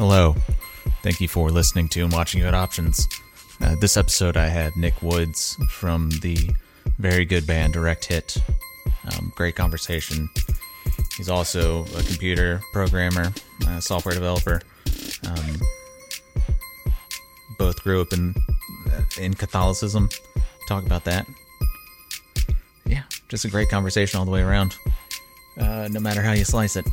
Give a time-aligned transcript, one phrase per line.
[0.00, 0.34] Hello.
[1.02, 3.06] Thank you for listening to and watching at Options.
[3.60, 6.38] Uh, this episode, I had Nick Woods from the
[6.98, 8.38] very good band Direct Hit.
[9.12, 10.30] Um, great conversation.
[11.18, 13.30] He's also a computer programmer,
[13.68, 14.62] a software developer.
[15.28, 15.56] Um,
[17.58, 18.34] both grew up in
[19.20, 20.08] in Catholicism.
[20.66, 21.26] Talk about that.
[22.86, 24.74] Yeah, just a great conversation all the way around.
[25.58, 26.86] Uh, no matter how you slice it.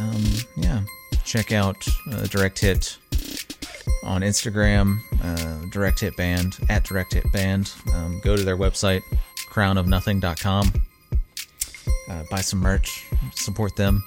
[0.00, 0.24] Um,
[0.56, 0.80] yeah,
[1.26, 2.96] check out uh, Direct Hit
[4.04, 7.72] on Instagram, uh, Direct Hit Band at Direct Hit Band.
[7.92, 9.02] Um, go to their website,
[9.50, 10.72] crownofnothing.com.
[12.08, 14.02] Uh, buy some merch, support them.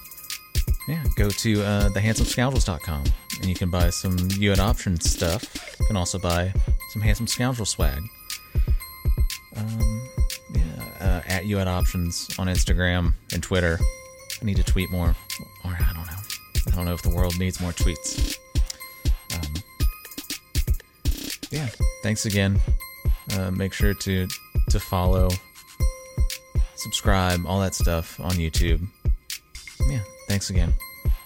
[0.87, 3.03] Yeah, go to uh, thehandsomescoundrels.com
[3.39, 5.43] and you can buy some You Options stuff.
[5.79, 6.53] You can also buy
[6.93, 8.01] some Handsome Scoundrel swag.
[9.55, 10.09] Um,
[10.53, 13.77] yeah, uh, at You Options on Instagram and Twitter.
[14.41, 15.15] I need to tweet more,
[16.79, 18.39] don't know if the world needs more tweets.
[19.35, 19.53] Um,
[21.51, 21.67] yeah,
[22.03, 22.59] thanks again.
[23.33, 24.27] Uh, make sure to
[24.69, 25.29] to follow,
[26.75, 28.87] subscribe, all that stuff on YouTube.
[29.89, 30.73] Yeah, thanks again.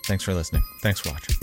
[0.06, 0.64] Thanks for listening.
[0.82, 1.43] Thanks for watching.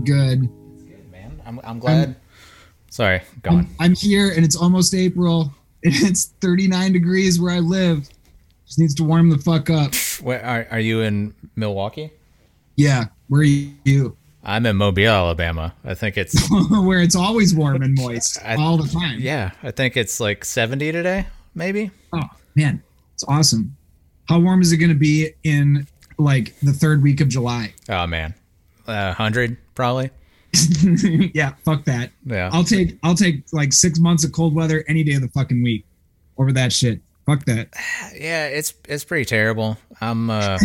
[0.00, 0.48] I'm good.
[1.12, 2.16] Man, I'm, I'm glad.
[2.88, 3.58] Sorry, go on.
[3.58, 5.52] I'm, I'm here, and it's almost April.
[5.82, 8.06] And it's 39 degrees where I live.
[8.66, 9.94] Just needs to warm the fuck up.
[10.20, 12.10] Where are, are you in Milwaukee?
[12.76, 14.14] Yeah, where are you?
[14.44, 15.72] I'm in Mobile, Alabama.
[15.82, 16.36] I think it's
[16.70, 19.20] where it's always warm and moist I- all the time.
[19.20, 19.52] yeah.
[19.62, 21.90] I think it's like 70 today, maybe.
[22.12, 22.82] Oh man,
[23.14, 23.74] it's awesome.
[24.28, 25.86] How warm is it going to be in
[26.18, 27.72] like the third week of July?
[27.88, 28.34] Oh man,
[28.90, 30.10] uh, hundred probably.
[31.34, 32.10] yeah, fuck that.
[32.24, 32.50] Yeah.
[32.52, 35.62] I'll take I'll take like six months of cold weather any day of the fucking
[35.62, 35.86] week
[36.38, 37.00] over that shit.
[37.26, 37.68] Fuck that.
[38.14, 39.78] Yeah, it's it's pretty terrible.
[40.00, 40.58] I'm uh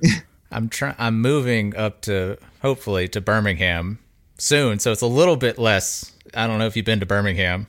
[0.50, 3.98] I'm trying I'm moving up to hopefully to Birmingham
[4.38, 6.12] soon, so it's a little bit less.
[6.34, 7.68] I don't know if you've been to Birmingham.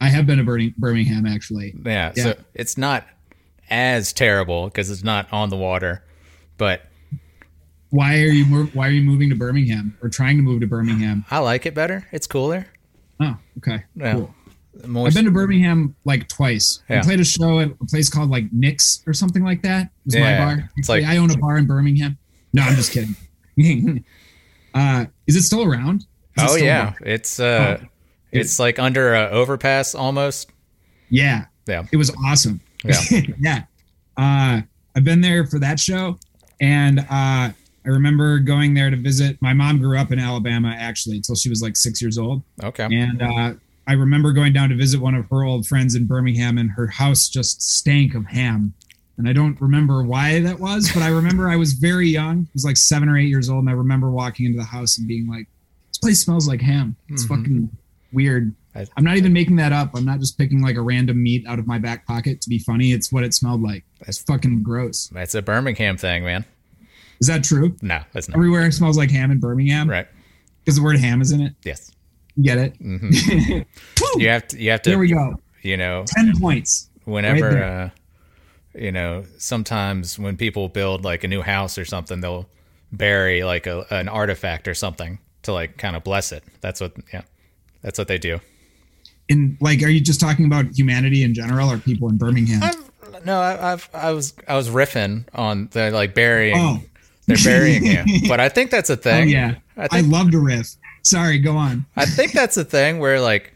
[0.00, 1.74] I have been to Birmingham, Birmingham actually.
[1.84, 2.22] Yeah, Yeah.
[2.24, 3.06] so it's not
[3.70, 6.02] as terrible because it's not on the water,
[6.58, 6.82] but
[7.94, 8.44] Why are you
[8.74, 11.24] why are you moving to Birmingham or trying to move to Birmingham?
[11.30, 12.04] I like it better.
[12.10, 12.66] It's cooler.
[13.20, 13.84] Oh, okay.
[13.94, 14.14] Yeah.
[14.14, 14.34] Cool.
[14.88, 16.82] More I've been to Birmingham like twice.
[16.90, 16.98] Yeah.
[16.98, 19.82] I played a show at a place called like Nick's or something like that.
[19.86, 20.70] It was Yeah, my bar.
[20.76, 22.18] it's like- I own a bar in Birmingham.
[22.52, 23.14] No, I'm just kidding.
[24.74, 26.00] uh, is it still around?
[26.36, 26.96] Is it oh still yeah, around?
[27.06, 27.80] it's uh,
[28.32, 30.50] it's like under a overpass almost.
[31.10, 31.44] Yeah.
[31.68, 31.84] Yeah.
[31.92, 32.60] It was awesome.
[32.84, 33.00] Yeah.
[33.40, 33.62] yeah.
[34.16, 34.62] Uh,
[34.96, 36.18] I've been there for that show.
[36.60, 37.50] And uh,
[37.86, 39.36] I remember going there to visit.
[39.42, 42.42] My mom grew up in Alabama actually until she was like six years old.
[42.62, 42.84] Okay.
[42.90, 43.54] And uh,
[43.86, 46.86] I remember going down to visit one of her old friends in Birmingham, and her
[46.86, 48.72] house just stank of ham.
[49.18, 52.46] And I don't remember why that was, but I remember I was very young.
[52.46, 54.98] I was like seven or eight years old, and I remember walking into the house
[54.98, 55.46] and being like,
[55.90, 56.96] "This place smells like ham.
[57.10, 57.28] It's Mhm.
[57.28, 57.68] fucking
[58.12, 59.90] weird." I- I'm not even making that up.
[59.94, 62.58] I'm not just picking like a random meat out of my back pocket to be
[62.58, 62.90] funny.
[62.92, 63.84] It's what it smelled like.
[64.08, 65.08] It's fucking gross.
[65.12, 66.44] That's a Birmingham thing, man.
[67.20, 67.76] Is that true?
[67.82, 70.06] No, that's not Everywhere smells like ham in Birmingham right.
[70.64, 71.54] because the word ham is in it.
[71.64, 71.90] Yes.
[72.36, 72.76] You get it?
[72.78, 73.10] hmm
[74.16, 74.58] You have to.
[74.60, 74.90] You have to.
[74.90, 75.36] There we go.
[75.62, 76.90] You know, Ten points.
[77.04, 77.88] whenever Right uh,
[78.74, 82.46] you know, sometimes when people build like a new house or something, they'll
[82.92, 86.42] bury like a, an artifact or something to like kind of bless it.
[86.60, 86.92] That's what.
[87.12, 87.22] Yeah.
[87.82, 88.40] That's what they do.
[89.28, 93.24] in like are you just talking about humanity in general or people in birmingham I've,
[93.26, 96.56] no, I, I've I was I was riffing on the like burying.
[96.58, 96.80] oh
[97.26, 99.24] They're burying him, but I think that's a thing.
[99.24, 99.54] oh yeah.
[99.76, 100.76] I i, love to riff.
[101.02, 101.86] Sorry go on.
[101.96, 103.54] I think that's a thing where like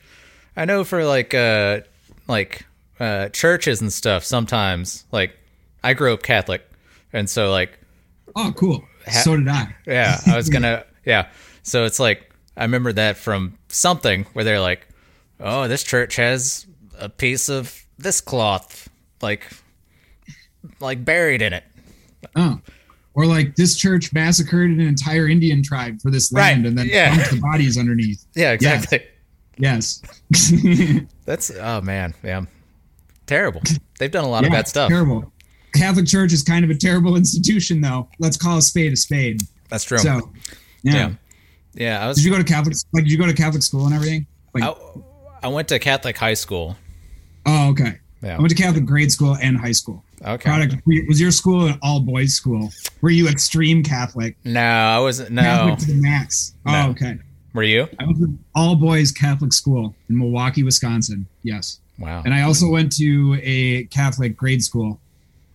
[0.57, 1.81] I know for like uh
[2.27, 2.67] like
[2.99, 5.37] uh churches and stuff sometimes like
[5.83, 6.69] I grew up Catholic.
[7.13, 7.79] And so like
[8.37, 8.85] oh cool.
[9.07, 9.75] Ha- so did i.
[9.87, 11.29] Yeah I was gonna yeah.
[11.63, 14.87] So it's like I remember that from something where they're like
[15.41, 16.67] oh this church has
[16.99, 18.89] a piece of this cloth
[19.21, 19.47] like
[20.81, 21.65] like buried in it.
[22.35, 22.61] Oh
[23.19, 26.87] Or like this church massacred an entire Indian tribe for this land Right, and then
[26.87, 27.17] yeah.
[27.17, 28.25] dumped the bodies underneath.
[28.37, 29.05] Yeah, exactly.
[29.57, 30.01] Yes.
[31.25, 32.43] That's oh man, yeah,
[33.27, 33.61] terrible.
[33.99, 34.89] They've done a lot of bad stuff.
[34.89, 35.33] Terrible.
[35.75, 38.09] Catholic Church is kind of a terrible institution, though.
[38.21, 39.41] Let's call a spade a spade.
[39.69, 39.99] That's true.
[39.99, 40.31] So,
[40.85, 40.95] yeah.
[40.95, 41.11] yeah,
[41.75, 42.05] yeah.
[42.05, 42.19] I was.
[42.19, 42.77] Did you go to Catholic?
[42.93, 44.29] Like, did you go to Catholic school and everything?
[44.55, 44.77] Like, I,
[45.43, 46.77] I went to Catholic high school.
[47.47, 47.99] oh, okay.
[48.23, 48.37] Yeah.
[48.37, 50.05] I went to Catholic grade school and high school.
[50.25, 50.49] Okay.
[50.49, 50.77] Product
[51.09, 52.71] was your school an all boys school?
[53.01, 54.37] Were you extreme Catholic?
[54.45, 55.31] No, I wasn't.
[55.31, 55.43] No.
[55.43, 56.55] Catholic to the max.
[56.67, 57.19] Oh, okay.
[57.55, 57.89] Were you?
[57.99, 61.27] I went to all boys Catholic school in Milwaukee, Wisconsin.
[61.43, 61.81] Yes.
[61.99, 62.23] Wow.
[62.25, 65.01] And I also went to a Catholic grade school.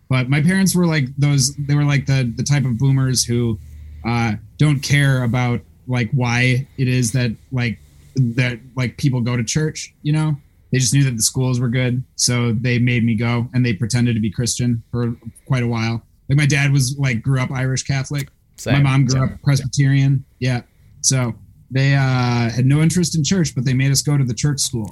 [0.09, 3.57] But my parents were like those they were like the the type of boomers who
[4.05, 7.79] uh don't care about like why it is that like
[8.15, 10.37] that like people go to church, you know?
[10.73, 13.73] They just knew that the schools were good, so they made me go and they
[13.73, 15.15] pretended to be Christian for
[15.45, 16.01] quite a while.
[16.27, 18.29] Like my dad was like grew up Irish Catholic.
[18.57, 19.33] Same, my mom grew same.
[19.35, 20.25] up Presbyterian.
[20.39, 20.61] Yeah.
[21.01, 21.35] So
[21.69, 24.61] they uh, had no interest in church, but they made us go to the church
[24.61, 24.91] school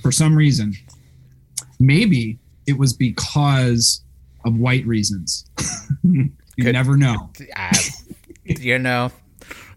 [0.00, 0.72] for some reason.
[1.78, 4.02] Maybe it was because
[4.46, 5.44] of white reasons.
[6.02, 6.30] you
[6.62, 7.30] Could- never know.
[7.56, 7.78] I,
[8.44, 9.12] you know,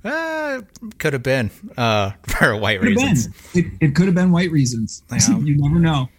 [0.04, 0.62] uh,
[1.00, 3.30] could have been uh, for white Could have reasons.
[3.54, 5.04] It, it could have been white reasons.
[5.12, 5.38] Yeah.
[5.40, 6.10] you never know.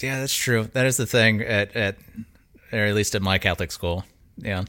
[0.00, 0.64] Yeah, that's true.
[0.72, 1.96] That is the thing at at
[2.72, 4.04] or at least at my Catholic school.
[4.38, 4.64] Yeah,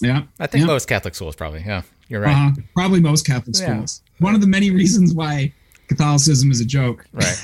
[0.00, 0.22] Yeah.
[0.38, 0.66] I think yeah.
[0.66, 1.62] most Catholic schools probably.
[1.64, 2.32] Yeah, you're right.
[2.32, 2.60] Uh-huh.
[2.74, 3.72] Probably most Catholic Yeah.
[3.74, 4.02] schools.
[4.18, 5.52] One of the many reasons why
[5.88, 7.40] Catholicism is a joke, Right.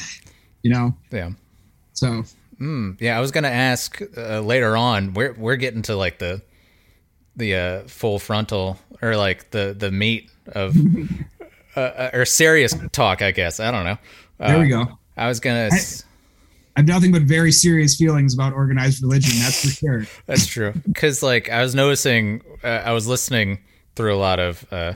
[0.62, 0.94] you know?
[1.10, 1.30] Yeah.
[1.94, 2.24] So,
[2.60, 5.12] Mm, yeah, I was gonna ask uh, later on.
[5.12, 6.40] We're we're getting to like the
[7.36, 10.76] the uh, full frontal or like the the meat of
[11.76, 13.22] uh, uh, or serious talk.
[13.22, 13.98] I guess I don't know.
[14.40, 14.98] Uh, there we go.
[15.16, 15.70] I was gonna.
[16.76, 20.04] I have nothing but very serious feelings about organized religion, that's for sure.
[20.26, 20.74] That's true.
[20.86, 23.60] Because like I was noticing, uh, I was listening
[23.94, 24.92] through a lot of, uh,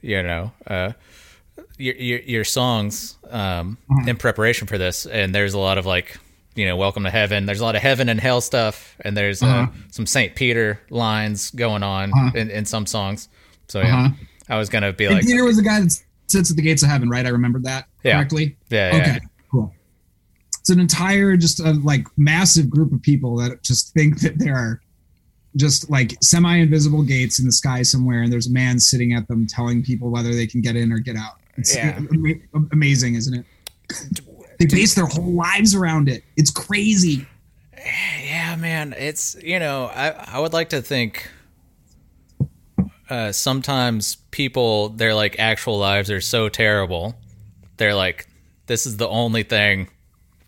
[0.00, 0.92] you know, uh,
[1.76, 3.76] your, your your songs um,
[4.06, 6.18] in preparation for this, and there's a lot of like,
[6.54, 7.46] you know, welcome to heaven.
[7.46, 9.72] There's a lot of heaven and hell stuff, and there's uh, Uh-huh.
[9.90, 12.30] some Saint Peter lines going on Uh-huh.
[12.34, 13.28] in, in some songs.
[13.68, 14.14] So yeah, Uh-huh.
[14.48, 16.82] I was gonna be And like, Peter was the guy that sits at the gates
[16.82, 17.24] of heaven, right?
[17.24, 18.16] I remember that Yeah.
[18.18, 18.56] correctly.
[18.70, 19.20] yeah, yeah, Okay,
[19.50, 19.74] cool.
[20.60, 24.54] It's an entire, just a like massive group of people that just think that there
[24.56, 24.80] are
[25.56, 29.46] just like semi-invisible gates in the sky somewhere, and there's a man sitting at them
[29.46, 31.40] telling people whether they can get in or get out.
[31.56, 31.98] It's Yeah.
[31.98, 33.46] ama- amazing, isn't it?
[34.68, 36.22] They base their whole lives around it.
[36.36, 37.26] It's crazy.
[38.24, 41.28] Yeah, man, it's you know, I I would like to think
[43.10, 47.14] uh sometimes people their like actual lives are so terrible.
[47.76, 48.26] They're like
[48.66, 49.88] this is the only thing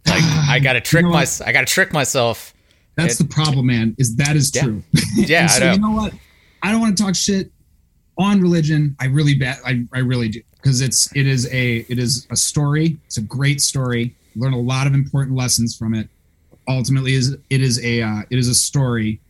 [0.06, 1.26] like I got to trick know my?
[1.44, 2.54] I got to trick myself.
[2.96, 3.96] That's It- the problem, man.
[3.98, 4.62] Is that is Yeah.
[4.62, 4.82] true?
[5.16, 5.72] Yeah, so know.
[5.72, 6.14] you know what?
[6.62, 7.50] I don't want to talk shit
[8.16, 8.94] on religion.
[9.00, 12.36] I really bet I, I really do because it's it is a it is a
[12.36, 12.96] story.
[13.04, 14.14] It's a great story.
[14.34, 16.08] Learn a lot of important lessons from it.
[16.66, 19.20] Ultimately, is it is a uh, it is a story,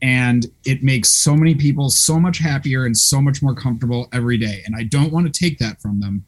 [0.00, 4.38] and it makes so many people so much happier and so much more comfortable every
[4.38, 4.62] day.
[4.64, 6.24] And I don't want to take that from them,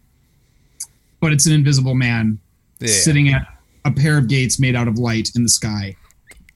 [1.20, 2.38] but it's an invisible man
[2.78, 2.88] Yeah.
[2.88, 3.46] sitting at
[3.86, 5.96] a pair of gates made out of light in the sky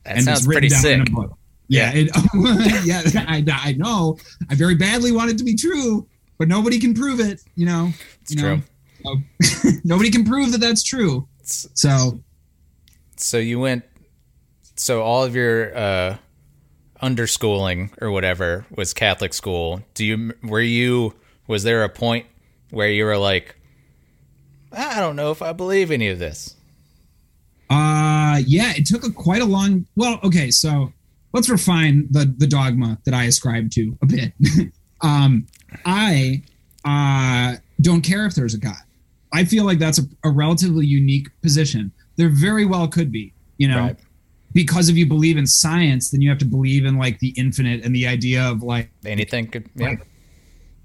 [0.04, 0.94] That sounds it's pretty written down sick.
[0.94, 1.38] in a book.
[1.68, 2.10] Yeah, it,
[2.84, 4.18] yeah, I, I know.
[4.50, 6.06] I very badly want it to be true,
[6.38, 7.40] but nobody can prove it.
[7.54, 7.92] You know,
[8.22, 8.56] It's you know?
[8.56, 8.62] true.
[9.42, 11.28] So, nobody can prove that that's true.
[11.42, 12.20] So
[13.16, 13.84] So you went
[14.74, 16.16] so all of your uh
[17.02, 19.82] underschooling or whatever was Catholic school.
[19.94, 21.14] Do you were you
[21.46, 22.26] was there a point
[22.70, 23.54] where you were like
[24.72, 26.56] I don't know if I believe any of this.
[27.70, 30.92] Uh yeah, it took a quite a long well, okay, so
[31.32, 34.32] let's refine the the dogma that I ascribe to a bit.
[35.00, 35.46] um
[35.84, 36.42] I
[36.84, 38.74] uh don't care if there's a God.
[39.32, 41.92] I feel like that's a, a relatively unique position.
[42.16, 43.80] There very well could be, you know.
[43.80, 43.96] Right.
[44.54, 47.84] Because if you believe in science, then you have to believe in like the infinite
[47.84, 49.86] and the idea of like Anything could yeah.
[49.86, 49.98] Right.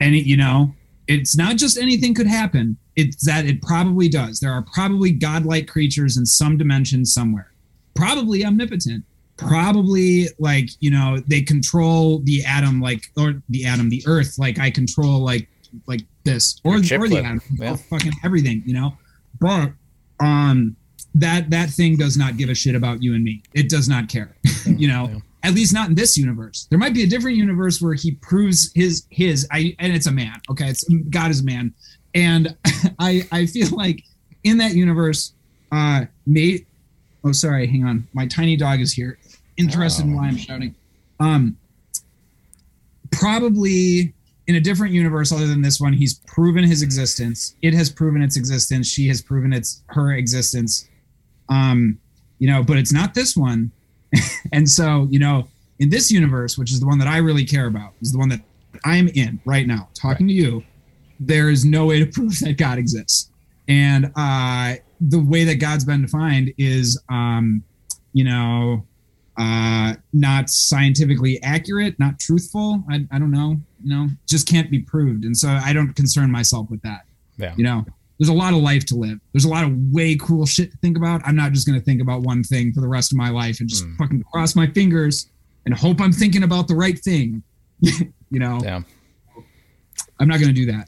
[0.02, 0.74] any you know
[1.08, 5.68] it's not just anything could happen it's that it probably does there are probably godlike
[5.68, 7.52] creatures in some dimension somewhere
[7.96, 9.04] probably omnipotent
[9.38, 14.60] probably like you know they control the atom like or the atom the earth like
[14.60, 15.48] i control like
[15.88, 17.76] like this or, or the atom yeah.
[17.76, 18.98] fucking everything you know?
[19.40, 19.72] But
[20.20, 20.76] um
[21.16, 23.44] that that thing does not give a shit about you and me.
[23.54, 24.36] It does not care
[24.66, 25.10] you know?
[25.12, 25.20] Yeah.
[25.44, 26.68] at least not in this universe.
[26.70, 30.12] There might be a different universe where he proves his his i and it's a
[30.12, 30.68] man okay?
[30.68, 31.74] It's god is a man.
[32.14, 32.56] And
[33.00, 34.04] i i feel like
[34.44, 35.34] in that universe
[35.72, 36.68] uh mate
[37.24, 38.08] oh sorry hang on.
[38.14, 39.18] My tiny dog is here
[39.62, 40.18] interested in Oh.
[40.18, 40.76] why i'm shouting
[41.20, 41.58] um
[43.12, 44.14] probably
[44.48, 47.56] in a different universe other than this one, he's proven his existence.
[47.62, 48.88] It has proven its existence.
[48.88, 50.90] She has proven its her existence.
[51.50, 52.00] Um,
[52.40, 53.72] you know, but it's not this one.
[54.52, 55.48] and so, you know,
[55.80, 58.30] in this universe, which is the one that I really care about, is the one
[58.30, 58.42] that
[58.84, 60.64] I'm in right now, talking to you,
[61.20, 63.30] there is no way to prove that God exists.
[63.68, 67.64] And uh, the way that God's been defined is, um,
[68.14, 68.86] you know,
[69.38, 72.84] uh, not scientifically accurate, not truthful.
[72.90, 75.24] I, I don't know, you know, just can't be proved.
[75.26, 77.02] And so I don't concern myself with that.
[77.38, 77.54] Yeah.
[77.58, 77.86] You know,
[78.20, 79.20] there's a lot of life to live.
[79.34, 81.22] There's a lot of way cool shit to think about.
[81.26, 83.60] I'm not just going to think about one thing for the rest of my life
[83.62, 83.98] and just Mm.
[83.98, 85.28] fucking cross my fingers
[85.66, 87.42] and hope I'm thinking about the right thing.
[87.80, 88.82] you know, Yeah.
[90.20, 90.88] I'm not going to do that.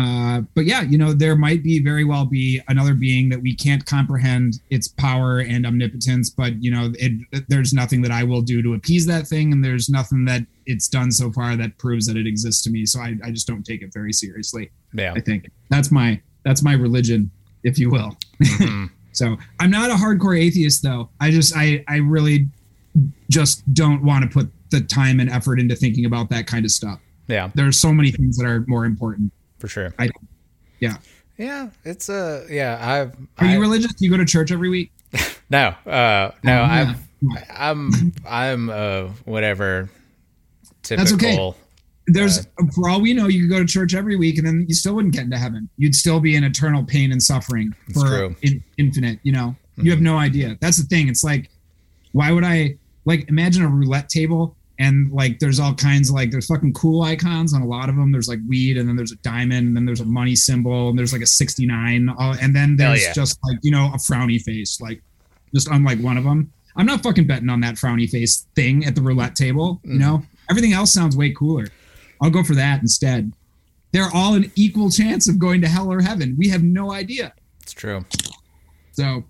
[0.00, 3.54] Uh, but yeah, you know, there might be very well be another being that we
[3.54, 8.42] can't comprehend its power and omnipotence, but you know, it, there's nothing that I will
[8.42, 12.06] do to appease that thing, and there's nothing that it's done so far that proves
[12.06, 12.86] that it exists to me.
[12.86, 14.70] So I, I just don't take it very seriously.
[14.92, 15.12] Yeah.
[15.14, 17.30] I think that's my that's my religion,
[17.62, 18.16] if you will.
[18.42, 18.90] Mhm.
[19.14, 21.08] So I'm not a hardcore atheist though.
[21.20, 22.48] I just I I really
[23.30, 26.72] just don't want to put the time and effort into thinking about that kind of
[26.72, 26.98] stuff.
[27.28, 27.50] Yeah.
[27.54, 29.32] There are so many things that are more important.
[29.58, 29.94] For sure.
[29.98, 30.08] I
[30.80, 30.96] yeah.
[31.38, 31.70] Yeah.
[31.84, 33.92] It's uh yeah, I've Are I, you religious?
[33.94, 34.92] Do you go to church every week?
[35.50, 36.94] No, uh no, Oh, yeah.
[37.50, 39.90] I'm I'm uh whatever
[40.82, 41.58] typical That's okay.
[42.06, 44.74] There's for all we know, you could go to church every week and then you
[44.74, 45.68] still wouldn't get into heaven.
[45.78, 49.20] You'd still be in eternal pain and suffering for in, infinite.
[49.22, 50.04] You know, you have Mhm.
[50.04, 50.58] no idea.
[50.60, 51.08] That's the thing.
[51.08, 51.50] It's like,
[52.12, 56.30] why would I like imagine a roulette table and like there's all kinds of like
[56.30, 58.10] there's fucking cool icons on a lot of them.
[58.10, 60.98] There's like weed and then there's a diamond and then there's a money symbol and
[60.98, 63.12] there's like a 69 uh, and then there's yeah.
[63.12, 65.00] just like you know a frowny face like
[65.54, 66.50] just unlike one of them.
[66.76, 69.80] I'm not fucking betting on that frowny face thing at the roulette table.
[69.84, 69.98] You Mhm.
[70.00, 71.68] know, everything else sounds way cooler.
[72.20, 73.32] I'll go for that instead.
[73.92, 76.34] They're all an equal chance of going to hell or heaven.
[76.36, 77.32] We have no idea.
[77.62, 78.04] It's true.
[78.90, 79.22] So,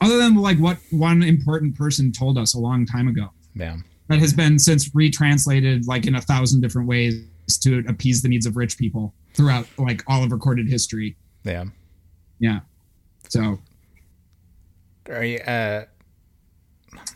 [0.00, 3.76] other than like what one important person told us a long time ago, Yeah.
[4.12, 7.24] That has been since retranslated like in a thousand different ways
[7.62, 11.16] to appease the needs of rich people throughout like all of recorded history.
[11.44, 11.64] Yeah.
[12.38, 12.60] Yeah.
[13.28, 13.58] So,
[15.08, 15.84] Are you uh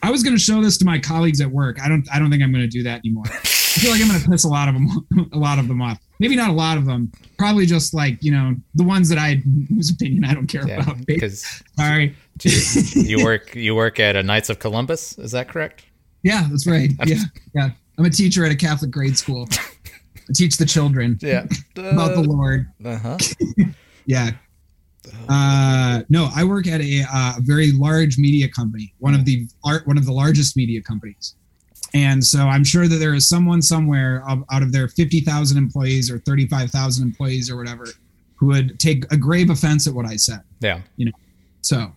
[0.03, 1.83] I was going to show this to my colleagues at work.
[1.83, 2.07] I don't.
[2.13, 3.25] I don't think I'm going to do that anymore.
[3.27, 3.37] I
[3.81, 5.99] feel like I'm going to piss a lot of them, a lot of them off.
[6.19, 7.13] Maybe not a lot of them.
[7.39, 10.81] Probably just like you know the ones that I whose opinion I don't care yeah,
[10.81, 11.05] about.
[11.07, 12.17] because Sorry.
[12.43, 15.85] you work you work at a Knights of Columbus, is that correct?
[16.27, 16.91] Yeah, that's right.
[17.07, 17.23] Yeah,
[17.55, 17.71] yeah.
[17.99, 19.49] I'm a teacher at a Catholic grade school.
[20.29, 21.47] I teach the children Yeah.
[21.77, 22.67] about the Lord.
[22.85, 23.17] uh-huh.
[24.07, 24.31] Yeah.
[25.29, 29.87] Uh, no, I work at a uh, very large media company, one of the art,
[29.87, 31.35] one of the largest media companies,
[31.95, 36.11] and so I'm sure that there is someone somewhere out of their fifty thousand employees
[36.11, 37.87] or thirty five thousand employees or whatever
[38.37, 40.41] who would take a grave offense at what I said.
[40.61, 40.81] Yeah.
[40.97, 41.13] You know,
[41.63, 41.93] so,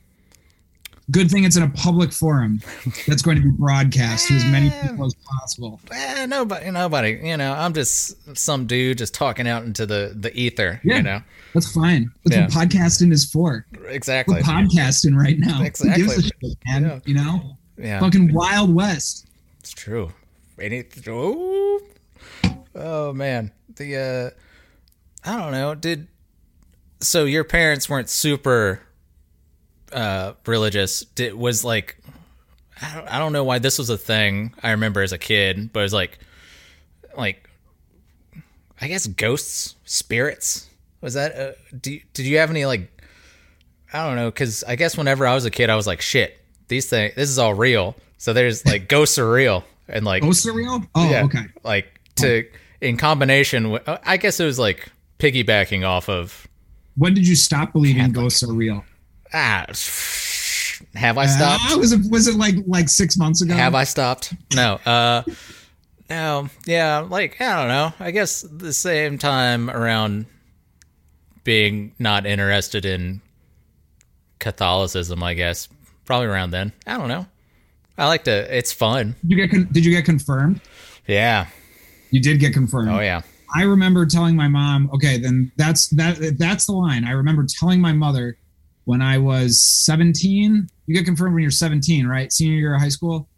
[1.12, 2.62] good thing it's in a public forum
[3.08, 5.80] that's going to be broadcast to as many people as possible.
[5.92, 10.34] Eh, nobody nobody, you know, I'm just some dude just talking out into the the
[10.38, 10.98] ether, Yeah.
[10.98, 11.22] you know.
[11.54, 12.12] That's fine.
[12.25, 12.44] That's Yeah.
[12.46, 13.66] what podcasting is for.
[13.88, 14.36] Exactly.
[14.36, 15.58] We're podcasting right now.
[15.58, 16.24] Who gives a Exactly.
[16.50, 16.84] shit, man?
[16.84, 17.00] Yeah.
[17.06, 18.00] You know, Yeah.
[18.00, 19.28] fucking Wild West.
[19.60, 20.12] It's true.
[20.60, 21.80] Any oh,
[22.75, 23.51] oh man.
[23.75, 24.34] The
[25.25, 25.75] uh I don't know.
[25.75, 26.08] Did
[27.01, 28.82] so your parents weren't super
[29.91, 31.01] uh religious.
[31.01, 31.98] Did was like
[32.81, 35.72] I don't, I don't know why this was a thing I remember as a kid,
[35.74, 36.19] but it was like
[37.17, 37.50] like
[38.81, 40.67] I guess ghosts, spirits.
[41.01, 42.89] Was that uh, do did you have any like
[43.91, 46.38] I don't know cuz I guess whenever I was a kid I was like shit.
[46.67, 47.96] These things this is all real.
[48.17, 50.84] So there's like ghosts are real and like Ghosts are real?
[50.96, 51.46] Oh, yeah, okay.
[51.63, 52.46] Like to
[52.81, 54.88] in combination with I guess it was like
[55.19, 56.48] piggybacking off of
[56.96, 58.15] When did you stop believing Catholic.
[58.15, 58.86] ghosts are real?
[59.33, 59.65] Ah
[60.95, 61.71] have I stopped?
[61.71, 63.53] Uh, was it was it like like six months ago?
[63.53, 64.33] Have I stopped?
[64.55, 64.75] No.
[64.86, 65.24] Uh
[66.09, 66.50] no.
[66.65, 67.93] Yeah, like I don't know.
[68.00, 70.25] I guess the same time around
[71.43, 73.21] being not interested in
[74.39, 75.67] Catholicism, I guess.
[76.05, 76.71] Probably around then.
[76.88, 77.27] I don't know.
[77.98, 79.15] I like to it's fun.
[79.21, 80.62] Did you get con- did you get confirmed?
[81.07, 81.48] Yeah.
[82.12, 82.89] You did get confirmed.
[82.89, 83.21] Oh yeah.
[83.55, 87.03] I remember telling my mom, okay, then that's that that's the line.
[87.03, 88.38] I remember telling my mother
[88.89, 90.67] when I was 17.
[90.88, 92.34] You get confirmed when you're 17, right?
[92.34, 93.29] Senior year of high school.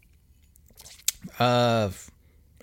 [1.38, 1.90] Uh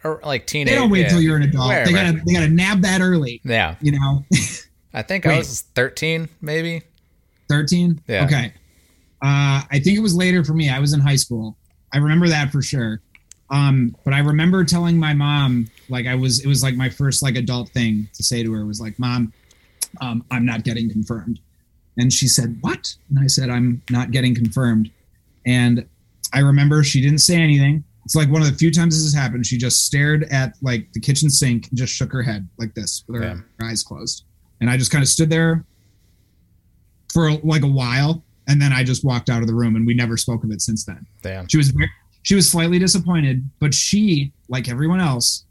[0.04, 1.10] or like teenage They don't wait yeah.
[1.10, 1.70] till you're an adult.
[1.70, 3.42] Right, they gotta they gotta nab that early.
[3.44, 3.76] Yeah.
[3.80, 4.26] You know,
[4.96, 6.82] I think I was 13 maybe.
[7.48, 8.02] 13.
[8.08, 8.26] Yeah.
[8.26, 8.54] Okay.
[9.22, 10.72] Uh, I think it was later for me.
[10.72, 11.58] I was in high school.
[11.94, 13.02] I remember that for sure.
[13.52, 17.22] Um, but I remember telling my mom, like I was, it was like my first
[17.22, 19.34] like adult thing to say to her was like, "Mom,
[20.02, 21.40] um, I'm not getting confirmed."
[22.00, 24.90] And she said, "What?" And I said, "I'm not getting confirmed."
[25.46, 25.86] And
[26.34, 27.84] I remember she didn't say anything.
[28.06, 29.46] It's like one of the few times this has happened.
[29.46, 33.04] She just stared at like the kitchen sink and just shook her head like this
[33.08, 33.36] with her, Yeah.
[33.60, 34.24] her eyes closed.
[34.62, 35.64] And I just kind of stood there
[37.14, 39.94] for like a while, and then I just walked out of the room, and we
[39.94, 41.06] never spoke of it since then.
[41.22, 41.48] Damn.
[41.48, 41.90] She was very,
[42.24, 45.46] she was slightly disappointed, but she, like everyone else,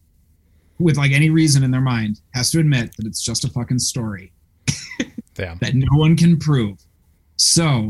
[0.79, 3.79] with like any reason in their mind, has to admit that it's just a fucking
[3.81, 4.33] story
[5.61, 6.79] That no one can prove.
[7.37, 7.89] So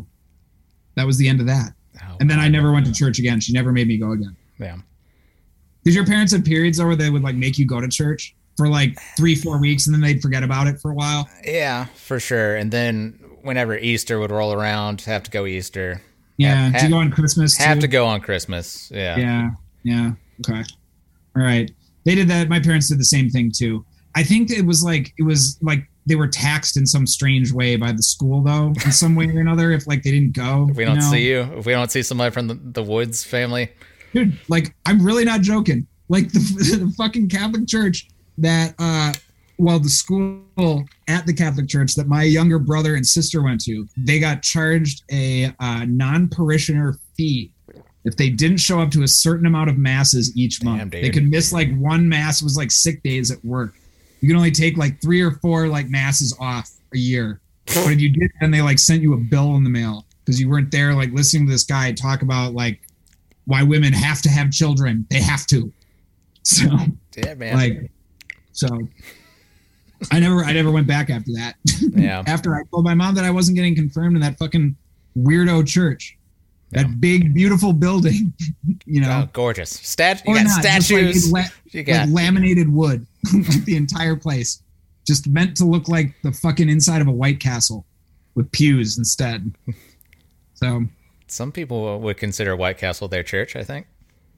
[0.95, 1.73] that was the end of that.
[2.03, 3.41] Oh, And then I never went to church again.
[3.41, 4.37] She never made me go again.
[4.59, 4.85] Damn.
[5.85, 8.35] Did your parents have periods though where they would like make you go to church
[8.57, 11.29] for like three, four weeks and then they'd forget about it for a while?
[11.45, 12.57] Yeah, for sure.
[12.57, 16.03] And then whenever Easter would roll around, have to go Easter.
[16.37, 16.55] Yeah.
[16.55, 17.57] Have- Did you go on Christmas?
[17.57, 18.91] Have to go on Christmas.
[18.95, 19.17] Yeah.
[19.17, 19.51] Yeah.
[19.85, 20.11] Yeah.
[20.41, 20.63] Okay.
[21.37, 21.71] All right.
[22.05, 22.49] They did that.
[22.49, 23.85] My parents did the same thing too.
[24.15, 27.77] I think it was like it was like they were taxed in some strange way
[27.77, 29.71] by the school though, in some way or another.
[29.73, 31.11] If like they didn't go, If we don't you know?
[31.11, 33.71] see you, if we don't see somebody from the, the Woods family,
[34.13, 34.39] dude.
[34.49, 35.87] Like I'm really not joking.
[36.09, 36.39] Like the,
[36.87, 39.13] the fucking Catholic Church that, uh,
[39.59, 43.87] well, the school at the Catholic Church that my younger brother and sister went to,
[43.97, 47.53] they got charged a uh, non-parishioner fee
[48.05, 50.91] if they didn't show up to a certain amount of masses each month.
[50.91, 51.05] dude.
[51.05, 52.41] They could miss like one mass.
[52.41, 53.75] It was like sick days at work.
[54.21, 57.41] You can only take like three or four like masses off a year.
[57.67, 60.41] But if you did, then they like sent you a bill in the mail because
[60.41, 62.81] you weren't there like listening to this guy talk about like
[63.47, 65.07] why women have to have children.
[65.11, 65.73] They have to.
[66.45, 66.65] So
[67.17, 67.55] yeah, man.
[67.57, 67.91] like
[68.53, 68.69] so
[70.11, 71.57] I never I never went back after that.
[71.95, 72.23] yeah.
[72.27, 74.75] after I told my mom that I wasn't getting confirmed in that fucking
[75.19, 76.17] weirdo church.
[76.71, 76.95] That Yeah.
[77.01, 78.33] big beautiful building,
[78.87, 79.25] you know.
[79.25, 79.71] Oh, gorgeous.
[79.71, 80.23] Stat.
[80.27, 81.33] You got not, like statues.
[81.33, 82.07] la- you got.
[82.09, 83.08] like laminated wood, like
[83.65, 84.63] the entire place,
[85.07, 87.85] just meant to look like the fucking inside of a White Castle
[88.35, 89.55] with pews instead.
[90.55, 90.85] So
[91.27, 93.57] some people would consider White Castle their church.
[93.57, 93.87] I think.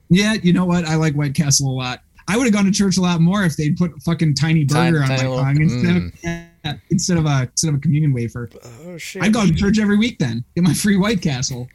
[0.09, 0.85] yeah, you know what?
[0.85, 2.01] I like White Castle a lot.
[2.27, 4.65] I would have gone to church a lot more if they'd put a fucking tiny
[4.65, 6.07] Tiny- burger on tiny my little- tongue instead mm.
[6.07, 8.49] of yeah, instead of a instead of a communion wafer.
[8.85, 9.23] Oh shit.
[9.23, 10.43] I'd go to church every week then.
[10.55, 11.67] Get my free White Castle.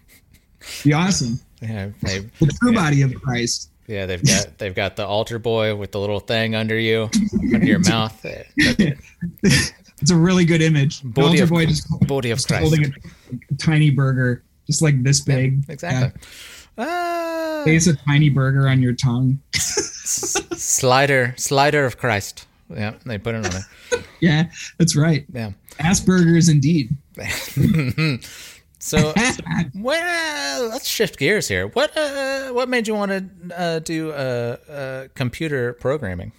[0.84, 1.40] Be awesome.
[1.60, 2.80] Yeah, The true Yeah.
[2.80, 3.70] body of Christ.
[3.86, 7.10] Yeah, they've got they've got the altar boy with the little thing under you,
[7.54, 8.24] under your mouth.
[10.02, 11.00] It's a really good image.
[11.02, 12.60] Body altar of- boy just, Body of just Christ.
[12.62, 15.64] holding a, tiny burger, just like this Yeah, big.
[15.70, 16.20] exactly.
[16.76, 19.38] Ah, Place a tiny burger on your tongue.
[19.54, 22.46] slider, slider of Christ.
[22.68, 24.02] Yeah, they put it on there.
[24.20, 25.24] Yeah, that's right.
[25.32, 25.52] Yeah.
[25.78, 26.90] Asperger's indeed.
[28.86, 29.12] So,
[29.74, 31.66] well, let's shift gears here.
[31.68, 33.24] What uh, what made you want to
[33.58, 36.30] uh, do uh, uh, computer programming,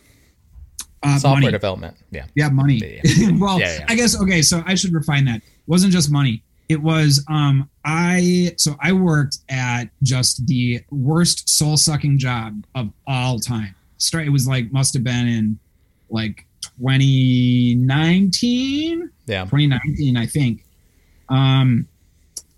[1.04, 1.52] Uh, software money.
[1.52, 1.98] development?
[2.10, 2.26] Yeah.
[2.36, 3.02] Yeah, money.
[3.04, 3.32] Yeah.
[3.38, 3.86] well, Yeah, yeah.
[3.90, 4.42] I guess okay.
[4.42, 5.38] So I should refine that.
[5.38, 6.42] It wasn't just money.
[6.70, 12.92] It was um I so I worked at just the worst soul sucking job of
[13.08, 13.76] all time.
[13.98, 14.26] Start.
[14.26, 15.60] It was like must have been in
[16.10, 16.46] like
[16.80, 19.10] 2019.
[19.26, 19.44] Yeah.
[19.44, 20.64] 2019, I think.
[21.30, 21.88] Um,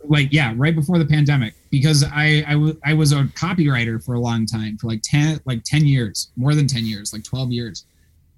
[0.03, 4.15] like yeah, right before the pandemic, because I I, w- I was a copywriter for
[4.15, 7.51] a long time, for like ten like ten years, more than ten years, like twelve
[7.51, 7.85] years,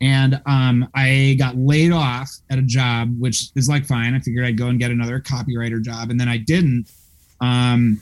[0.01, 4.15] and um, I got laid off at a job, which is like fine.
[4.15, 6.89] I figured I'd go and get another copywriter job, and then I didn't,
[7.41, 8.01] um,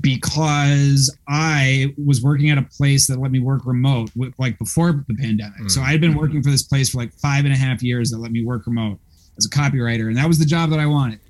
[0.00, 5.04] because I was working at a place that let me work remote, with, like before
[5.06, 5.68] the pandemic.
[5.68, 8.10] So I had been working for this place for like five and a half years
[8.10, 8.98] that let me work remote
[9.36, 11.20] as a copywriter, and that was the job that I wanted.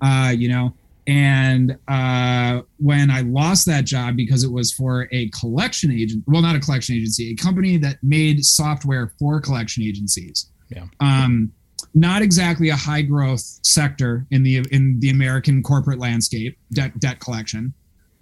[0.00, 0.72] Uh, you know,
[1.06, 6.40] and uh, when I lost that job because it was for a collection agent, well,
[6.40, 10.50] not a collection agency, a company that made software for collection agencies.
[10.70, 10.86] Yeah.
[11.00, 11.52] Um,
[11.94, 17.20] not exactly a high growth sector in the in the American corporate landscape, debt debt
[17.20, 17.74] collection.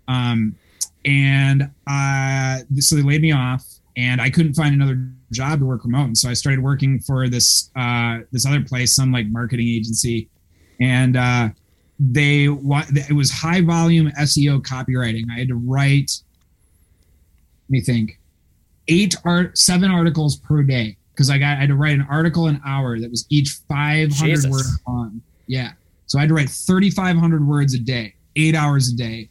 [0.09, 0.57] Um,
[1.05, 3.65] and uh, so they laid me off,
[3.97, 6.05] and I couldn't find another job to work remote.
[6.05, 10.29] And so I started working for this uh, this other place, some like marketing agency,
[10.81, 11.49] and uh,
[12.11, 15.25] they it was high volume SEO copywriting.
[15.33, 16.11] I had to write,
[17.69, 18.19] let me think,
[18.89, 22.49] eight art seven articles per day because I got I had to write an article
[22.49, 25.23] an hour that was each five hundred words long.
[25.47, 25.73] Yeah,
[26.07, 29.29] so I had to write thirty five hundred words a day, eight hours a day,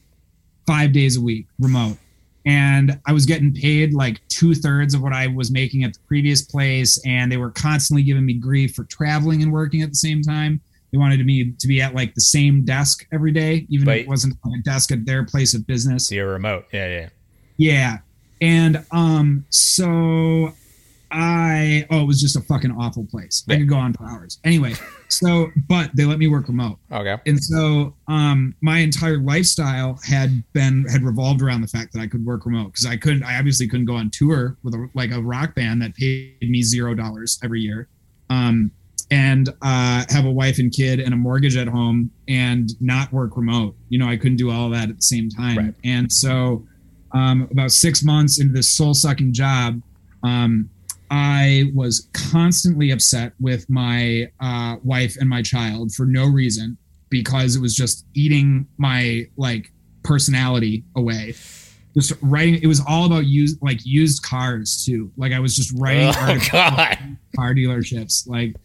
[0.65, 1.97] five days a week, remote.
[2.45, 5.99] And I was getting paid like two thirds of what I was making at the
[6.07, 9.95] previous place, and they were constantly giving me grief for traveling and working at the
[9.95, 10.61] same time.
[10.91, 14.01] They wanted me to be at like the same desk every day, even But- if
[14.03, 16.07] it wasn't a desk at their place of business.
[16.07, 16.65] So you're remote.
[16.71, 17.09] Yeah, yeah.
[17.57, 17.97] Yeah.
[18.41, 20.53] And um, so
[21.11, 23.43] I oh, it was just a fucking awful place.
[23.49, 24.39] I could go on for hours.
[24.45, 24.73] Anyway,
[25.09, 26.77] so but they let me work remote.
[26.91, 27.17] Okay.
[27.25, 32.07] And so um my entire lifestyle had been had revolved around the fact that I
[32.07, 35.11] could work remote because I couldn't I obviously couldn't go on tour with a like
[35.11, 37.89] a rock band that paid me zero dollars every year.
[38.29, 38.71] Um
[39.11, 43.37] and uh have a wife and kid and a mortgage at home and not work
[43.37, 43.75] remote.
[43.89, 45.57] You know, I couldn't do all that at the same time.
[45.57, 45.73] Right.
[45.83, 46.65] And so
[47.13, 49.81] um about six months into this soul sucking job,
[50.23, 50.69] um
[51.11, 56.77] I was constantly upset with my uh, wife and my child for no reason
[57.09, 61.35] because it was just eating my like personality away.
[61.93, 65.11] Just writing, it was all about used like used cars too.
[65.17, 66.39] Like I was just writing Oh
[67.35, 68.25] car dealerships.
[68.25, 68.55] Like,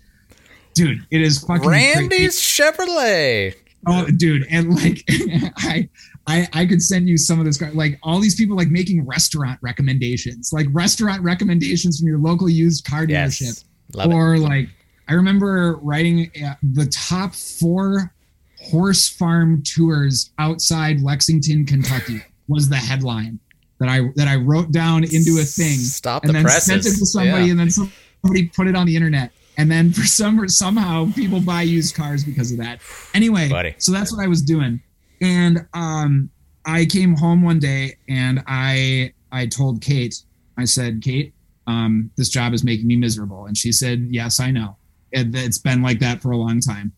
[0.77, 1.99] dude, it is fucking crazy.
[1.99, 3.55] Randy's Chevrolet.
[3.89, 5.05] Oh, dude, and like
[5.59, 5.89] I,
[6.27, 7.61] I, I could send you some of this.
[7.75, 12.85] Like all these people, like making restaurant recommendations, like restaurant recommendations from your local used
[12.85, 13.65] car dealership, Yes.
[13.95, 14.15] Love it.
[14.15, 14.69] or like
[15.09, 18.13] I remember writing uh, the top four
[18.61, 23.39] horse farm tours outside Lexington, Kentucky was the headline
[23.79, 26.65] that I that I wrote down into a thing Stop and the then presses.
[26.65, 27.51] sent it to somebody, Yeah.
[27.53, 29.31] and then somebody put it on the internet.
[29.57, 32.81] And then for some somehow people buy used cars because of that.
[33.15, 33.75] Anyway, Buddy.
[33.79, 34.81] so that's what I was doing.
[35.21, 36.31] And um,
[36.67, 40.23] I came home one day and I I told Kate,
[40.59, 41.33] I said, Kate,
[41.67, 43.47] um, this job is making me miserable.
[43.47, 44.77] And she said, Yes, I know.
[45.13, 46.93] It, it's been like that for a long time.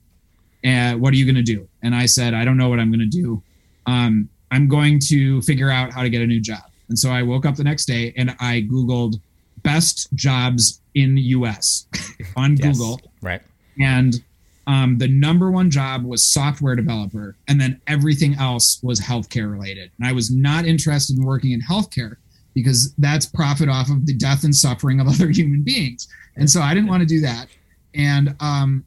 [0.64, 1.68] And what are you going to do?
[1.82, 3.42] And I said, I don't know what I'm going to do.
[3.86, 6.62] Um, I'm going to figure out how to get a new job.
[6.88, 9.20] And so I woke up the next day and I Googled
[9.70, 11.86] best jobs in US
[12.36, 12.64] on Yes.
[12.78, 13.00] Google.
[13.22, 13.42] Right.
[13.80, 14.12] and
[14.74, 19.86] um, the number one job was software developer and then everything else was healthcare related.
[19.98, 22.14] And i was not interested in working in healthcare
[22.58, 26.00] because that's profit off of the death and suffering of other human beings.
[26.38, 27.46] And so i didn't want to do that.
[27.94, 28.84] And um,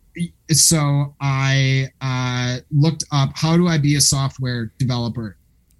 [0.52, 2.52] so i uh,
[2.84, 5.30] looked up how do i be a software developer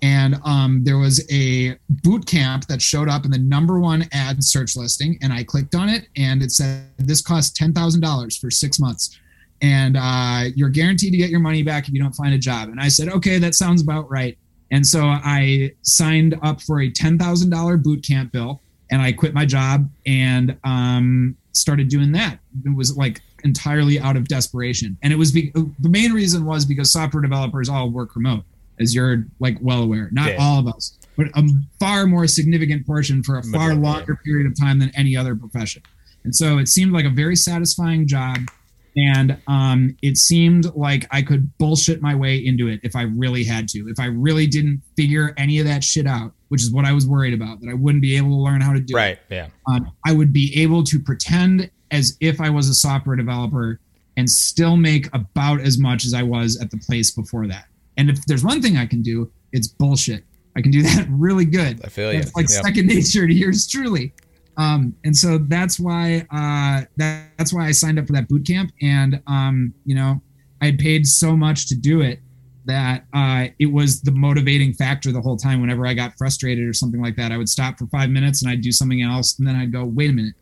[0.02, 4.44] and um, there was a boot camp that showed up in the number one ad
[4.44, 8.80] search listing and i clicked on it and it said this costs $10000 for six
[8.80, 9.18] months.
[9.64, 12.70] And uh, you're guaranteed to get your money back if you don't find a job.
[12.70, 14.38] And i said okay that sounds about right.
[14.72, 19.46] And so i signed up for a $10000 boot camp bill and i quit my
[19.46, 22.40] job and um, started doing that.
[22.66, 24.98] It was like entirely out of desperation.
[25.04, 28.44] And it was be- the main reason was because software developers all work remote
[28.80, 30.38] as you're like well aware not Yeah.
[30.40, 31.48] all of us but a
[31.80, 35.82] far more significant portion for a far longer period of time than any other profession
[36.24, 38.38] and so it seemed like a very satisfying job
[38.98, 43.46] and um, it seemed like I could bullshit my way into it if I really
[43.46, 43.88] had to.
[43.88, 47.08] If I really didn't figure any of that shit out, which is what I was
[47.08, 49.20] worried about, that I wouldn't be able to learn how to do it Right.
[49.30, 49.48] Yeah.
[49.68, 53.80] um, I would be able to pretend as if I was a software developer
[54.18, 57.68] and still make about as much as I was at the place before that.
[57.98, 60.24] And if there's one thing I can do, it's bullshit.
[60.56, 61.84] I can do that really good.
[61.84, 62.20] I feel you.
[62.20, 62.64] It's like Yep.
[62.64, 64.14] second nature to yours truly.
[64.58, 68.46] Um, and so that's why uh, that, that's why I signed up for that boot
[68.46, 68.72] camp.
[68.82, 70.22] And um, you know,
[70.62, 72.20] I had paid so much to do it
[72.66, 75.62] that uh, it was the motivating factor the whole time.
[75.62, 78.52] Whenever I got frustrated or something like that, I would stop for five minutes and
[78.52, 80.36] I'd do something else, and then I'd go, "Wait a minute,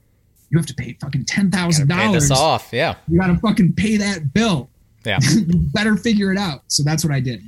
[0.50, 2.28] you have to pay fucking ten thousand dollars.
[2.30, 2.70] this off.
[2.74, 2.96] Yeah.
[3.08, 4.70] You got to fucking pay that bill.
[5.10, 5.20] Yeah.
[5.74, 7.42] better figure it out." So that's what I did.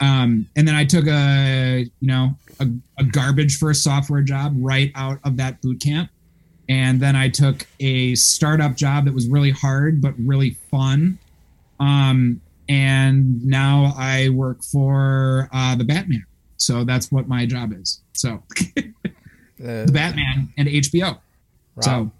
[0.00, 2.68] Um, and then I took a you know a,
[2.98, 6.10] a garbage first software job right out of that boot camp,
[6.68, 11.18] and then I took a startup job that was really hard but really fun.
[11.80, 16.24] Um, and now I work for uh, the Batman.
[16.56, 18.00] So that's what my job is.
[18.12, 18.42] So
[19.62, 21.18] Uh, the Batman and HBO.
[21.80, 22.10] So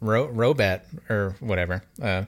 [0.00, 1.84] Rob, Ro, Robat or whatever.
[2.02, 2.24] Uh,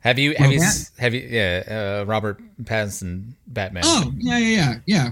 [0.00, 0.60] have you have you
[0.98, 3.82] have you yeah uh, Robert Pattinson Batman?
[3.86, 5.10] oh yeah yeah yeah yeah,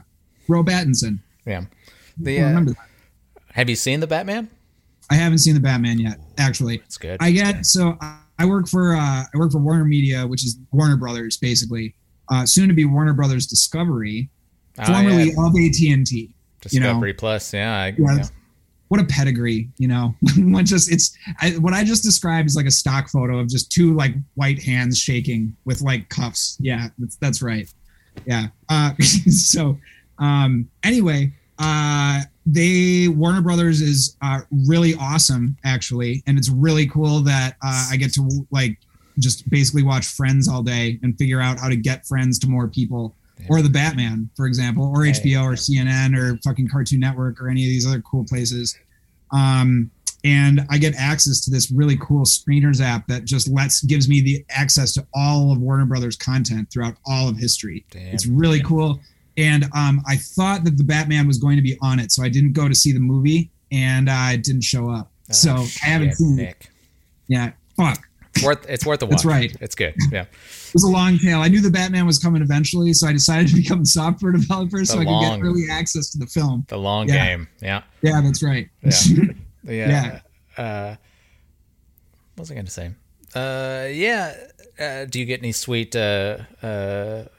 [0.49, 1.21] Ro Battinson.
[1.47, 1.65] Yeah.
[2.19, 2.89] The uh, remember that.
[3.53, 4.51] have you seen the Batman?
[5.11, 6.19] I haven't seen the Batman yet.
[6.37, 7.17] Actually, It's good.
[7.21, 10.97] I get so I- work for uh, I work for Warner Media, which is Warner
[10.97, 11.95] Brothers, basically.
[12.31, 14.29] Uh, soon to be Warner Brothers Discovery,
[14.79, 16.35] Ah, formerly yeah, of AT and T.
[16.71, 16.87] you know.
[16.89, 17.53] Discovery Plus.
[17.55, 17.73] Yeah.
[17.75, 18.25] I, Yeah, yeah.
[18.89, 20.15] What a pedigree, you know.
[20.39, 23.71] what just it's I, what I just described is like a stock photo of just
[23.71, 26.57] two like white hands shaking with like cuffs.
[26.61, 27.73] Yeah, that's, that's right.
[28.27, 28.49] Yeah.
[28.69, 29.79] Uh, so
[30.19, 37.21] um, anyway, uh, they Warner Brothers is uh, really awesome actually, and it's really cool
[37.21, 38.79] that uh, I get to like
[39.19, 42.69] just basically watch Friends all day and figure out how to get Friends to more
[42.69, 43.15] people.
[43.49, 47.65] Or the Batman, for example, or HBO or CNN or fucking Cartoon Network or any
[47.65, 48.79] of these other cool places.
[49.33, 49.91] Um,
[50.25, 54.21] and I get access to this really cool screeners app that just lets gives me
[54.21, 57.85] the access to all of Warner Brothers content throughout all of history.
[57.91, 58.15] Damn.
[58.15, 58.99] It's really cool.
[59.37, 62.29] And um, I thought that the Batman was going to be on it, so I
[62.29, 65.13] didn't go to see the movie, and uh, it didn't show up.
[65.31, 66.43] Oh, so I haven't shit, seen it.
[66.43, 66.71] Nick.
[67.29, 68.08] Yeah, fuck.
[68.39, 69.11] It's worth it's worth a watch.
[69.11, 69.57] That's right.
[69.61, 69.95] It's good.
[70.11, 70.23] Yeah.
[70.23, 71.41] It was a long tail.
[71.41, 74.85] I knew the Batman was coming eventually, so I decided to become a software developer
[74.85, 76.65] so I could get early access to the film.
[76.69, 77.27] The long Yeah.
[77.27, 77.49] game.
[77.61, 77.83] Yeah.
[78.03, 78.69] Yeah, that's right.
[78.83, 78.91] Yeah.
[79.65, 80.21] Yeah.
[80.57, 80.63] Yeah.
[80.65, 80.97] Uh,
[82.35, 82.91] what was I going to say?
[83.35, 84.35] Uh, yeah.
[84.79, 86.67] Uh, do you get any sweet uh, uh,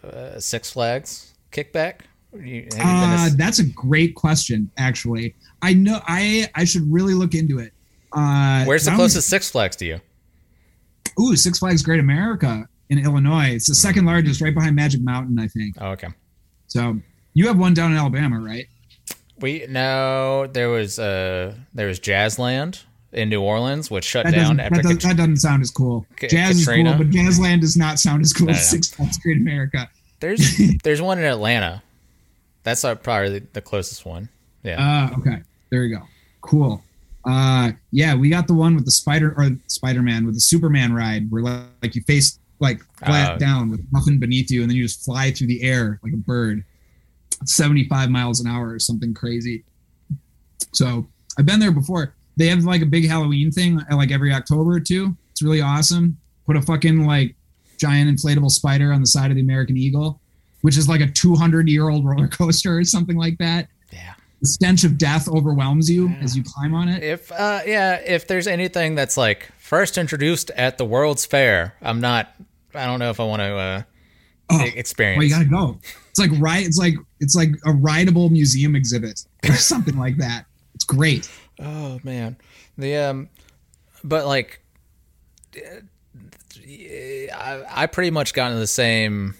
[0.03, 2.01] uh, Six Flags kickback?
[2.39, 4.69] You, Uh, to- that's a great question.
[4.77, 5.33] Actually,
[5.63, 7.73] I know I I should really look into it.
[8.12, 9.99] Uh, Where's the I was- closest Six Flags to you?
[11.19, 13.49] Ooh, Six Flags Great America in Illinois.
[13.55, 15.75] It's the second largest, right behind Magic Mountain, I think.
[15.79, 16.08] Oh, okay.
[16.67, 16.97] So
[17.34, 18.67] you have one down in Alabama, right?
[19.39, 24.60] We no, there was uh there was Jazzland in New Orleans, which shut That down
[24.60, 26.05] after that, does, Kat- that doesn't sound as cool.
[26.17, 26.91] Ka- Jazz Katrina?
[26.91, 28.69] is cool, but Jazzland does not sound as cool No, as.
[28.69, 29.89] Six Flags Great America.
[30.19, 31.82] there's there's one in Atlanta.
[32.63, 34.29] That's uh, probably the closest one.
[34.63, 35.10] Yeah.
[35.13, 35.41] Uh, okay.
[35.71, 36.03] There you go.
[36.41, 36.84] Cool.
[37.25, 40.93] Uh, yeah, we got the one with the Spider or Spider Man with the Superman
[40.93, 43.38] ride, where like, like you face like flat Oh.
[43.38, 46.17] down with nothing beneath you, and then you just fly through the air like a
[46.17, 46.63] bird,
[47.45, 49.63] seventy five miles an hour or something crazy.
[50.73, 52.15] So I've been there before.
[52.38, 55.15] They have like a big Halloween thing uh, like every October or two.
[55.32, 56.17] It's really awesome.
[56.45, 57.36] Put a fucking like
[57.77, 60.19] giant inflatable spider on the side of the American Eagle,
[60.62, 64.13] which is like a 200 year old roller coaster or something like that yeah.
[64.41, 67.04] The stench of death overwhelms you as you climb on it.
[67.04, 71.99] If uh yeah, if there's anything that's like first introduced at the World's Fair, I'm
[72.02, 72.34] not.
[72.73, 73.82] I don't know if I want to uh,
[74.52, 75.17] Oh, experience.
[75.19, 75.80] well, you gotta go.
[76.10, 76.65] It's like right.
[76.65, 80.45] It's like it's like a rideable museum exhibit or something like that.
[80.75, 81.30] It's great.
[81.60, 82.38] Oh man,
[82.78, 83.30] the um,
[84.04, 84.62] but like,
[86.56, 89.36] I I pretty much got into the same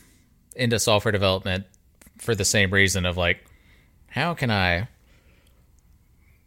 [0.56, 1.66] into software development
[2.18, 3.40] for the same reason of like,
[4.12, 4.88] how can I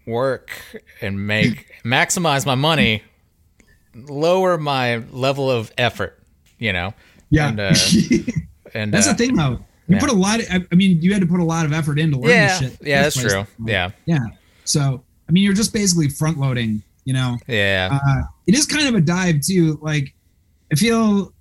[0.06, 0.50] work
[1.00, 3.02] and make maximize my money,
[3.94, 6.20] lower my level of effort,
[6.58, 6.94] you know?
[7.30, 7.74] Yeah, And, uh,
[8.74, 9.58] and that's uh, the thing though.
[9.88, 10.00] You yeah.
[10.00, 10.40] put a lot.
[10.40, 12.70] Of, I mean, you had to put a lot of effort into learning Yeah, this
[12.70, 12.86] shit.
[12.86, 13.46] yeah, that's true.
[13.64, 14.20] Yeah, yeah.
[14.64, 16.82] So I mean, you're just basically front loading.
[17.04, 19.76] You know, yeah, uh, it is kind of a dive too.
[19.82, 20.14] Like,
[20.70, 21.32] I feel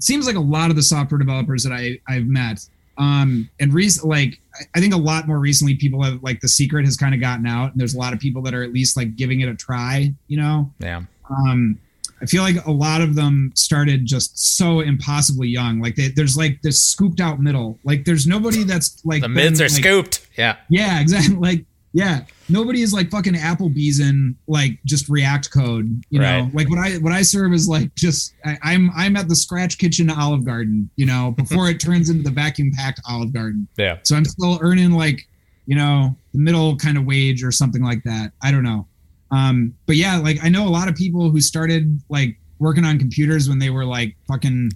[0.00, 2.66] seems like a lot of the software developers that I I've met,
[2.98, 4.40] um, and rec- like
[4.74, 7.46] I- think a lot more recently, people have like the secret has kind of gotten
[7.46, 9.54] out, and there's a lot of people that are at least like giving it a
[9.54, 10.12] try.
[10.28, 11.78] You know, yeah, um,
[12.20, 15.80] I feel like a lot of them started just so impossibly young.
[15.80, 17.78] Like they, there's like this scooped out middle.
[17.82, 20.26] Like there's nobody that's like the mids are like, scooped.
[20.36, 21.36] Yeah, yeah, exactly.
[21.42, 26.02] Like, yeah, nobody is like fucking Applebee's in like just React code.
[26.08, 29.28] You know, like what I what I serve is like just I, I'm I'm at
[29.28, 30.88] the Scratch Kitchen Olive Garden.
[30.96, 33.68] You know, before it turns into the vacuum packed Olive Garden.
[33.76, 35.26] yeah, So I'm still earning like
[35.66, 38.32] you know the middle kind of wage or something like that.
[38.42, 38.86] I don't know.
[39.30, 42.98] Um, but yeah, like I know a lot of people who started like working on
[42.98, 44.70] computers when they were like fucking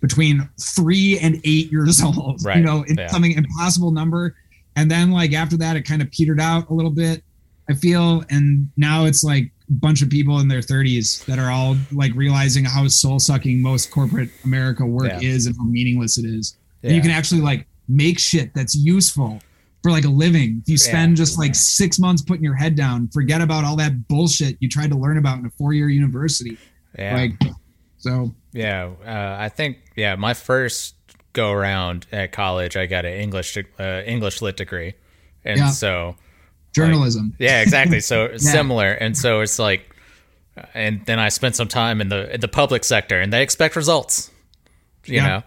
[0.00, 2.44] between three and eight years old.
[2.44, 3.08] Right, You know, it's yeah.
[3.08, 4.34] something impossible number.
[4.78, 7.22] And then like after that, it kind of petered out a little bit.
[7.70, 11.50] I feel, and now it's like a bunch of people in their 30s that are
[11.50, 15.20] all like realizing how soul sucking most corporate America work Yeah.
[15.20, 16.56] is and how meaningless it is.
[16.82, 19.40] And you can actually like make shit that's useful
[19.82, 20.60] for like a living.
[20.62, 21.16] If you spend Yeah.
[21.24, 24.90] just like six months putting your head down, forget about all that bullshit you tried
[24.90, 26.56] to learn about in a four year university.
[26.98, 27.14] yeah.
[27.16, 27.32] Like,
[27.98, 30.94] so Yeah, uh, I think yeah, my first
[31.32, 34.94] go around at college, I got an English uh, English lit degree,
[35.44, 35.68] and Yeah.
[35.70, 36.16] so
[36.74, 37.34] journalism.
[37.38, 38.00] yeah, exactly.
[38.00, 39.94] So similar, and so it's like,
[40.74, 43.76] and then I spent some time in the in the public sector, and they expect
[43.76, 44.30] results,
[45.04, 45.26] you Yeah.
[45.28, 45.42] know,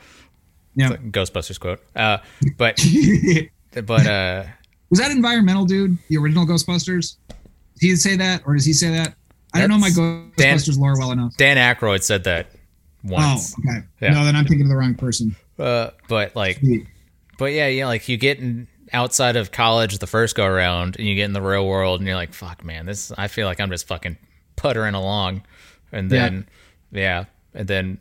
[0.76, 0.89] yeah.
[0.98, 1.82] Ghostbusters quote.
[1.96, 2.20] Uh,
[2.58, 2.80] but
[3.86, 4.44] but uh,
[4.89, 5.98] Was that environmental dude?
[6.10, 7.17] The original Ghostbusters?
[7.80, 9.15] Did he say that, or does he say that?
[9.54, 11.36] I don't know my Ghostbusters lore well enough.
[11.36, 12.52] Dan Aykroyd said that
[13.12, 13.80] Oh, okay.
[14.00, 14.13] Yeah.
[14.13, 15.36] No, then I'm thinking of the wrong person.
[15.62, 16.60] Uh, but like
[17.38, 21.08] But yeah, yeah, like you get in outside of college the first go around and
[21.08, 23.60] you get in the real world and you're like, fuck man, this I feel like
[23.60, 24.17] I'm just fucking
[24.56, 25.43] puttering along.
[25.91, 26.47] And then
[26.91, 28.00] yeah, and then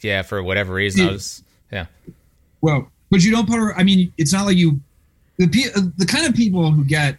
[0.00, 1.86] yeah, for whatever reason I was yeah.
[2.60, 3.74] Well, but you don't putter.
[3.76, 4.80] I mean, it's not like you.
[5.38, 7.18] The pe- the kind of people who get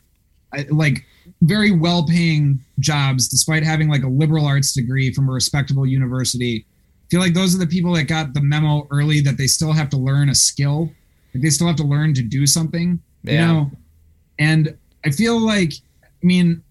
[0.70, 1.06] like
[1.42, 6.66] very well paying jobs despite having like a liberal arts degree from a respectable university
[7.12, 9.90] feel like those are the people that got the memo early that they still have
[9.90, 10.90] to learn a skill.
[11.34, 13.02] Like they still have to learn to do something.
[13.24, 13.72] You know?
[14.40, 16.64] And I feel like I mean,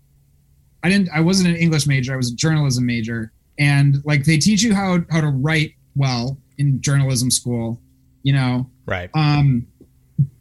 [0.82, 3.32] I didn't I wasn't an English major, I was a journalism major.
[3.58, 7.78] And like they teach you how how to write well in journalism school,
[8.22, 8.68] you know.
[8.86, 9.10] Right.
[9.12, 9.66] Um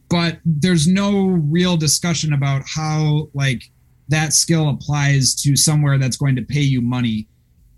[0.09, 3.63] but there's no real discussion about how like
[4.07, 7.27] that skill applies to somewhere that's going to pay you money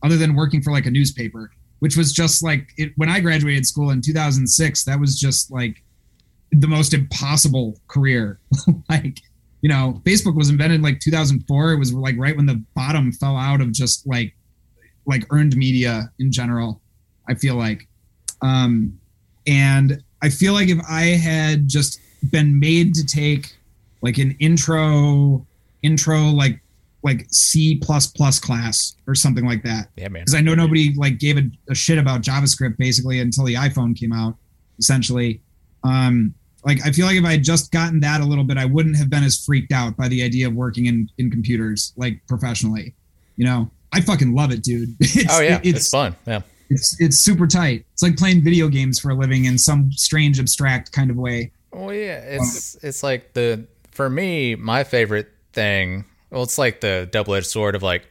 [0.04, 1.52] other than working for like a newspaper
[1.82, 5.84] which was just like it, when i graduated school in 2006 that was just like
[6.52, 8.40] the most impossible career.
[8.90, 9.20] Like
[9.62, 13.12] you know facebook was invented in like 2004 it was like right when the bottom
[13.12, 14.36] fell out of just like
[15.06, 16.82] like earned media in general
[17.30, 17.88] i feel like.
[18.42, 19.00] Um
[19.48, 22.00] and i feel like if i had just
[22.32, 23.56] been made to take
[24.02, 25.46] like an intro
[25.84, 26.60] intro like
[27.04, 30.22] like c plus plus class or something like that Yeah, man.
[30.22, 33.96] because I know nobody like gave a, a shit about JavaScript basically until the iPhone
[33.98, 34.36] came out,
[34.80, 35.42] essentially.
[35.84, 36.34] Um,
[36.64, 38.96] like I feel like if I had just gotten that a little bit, I wouldn't
[38.98, 42.94] have been as freaked out by the idea of working in in computers like professionally.
[43.36, 44.90] You know, I fucking love it, dude.
[45.00, 46.16] It's, Oh yeah, it's, it's fun.
[46.28, 46.42] Yeah.
[46.70, 47.86] it's it's super tight.
[47.94, 51.52] It's like playing video games for a living in some strange abstract kind of way.
[51.74, 56.06] Oh yeah, it's it's like the for me my favorite thing.
[56.32, 58.08] Well, it's like the double edged sword of like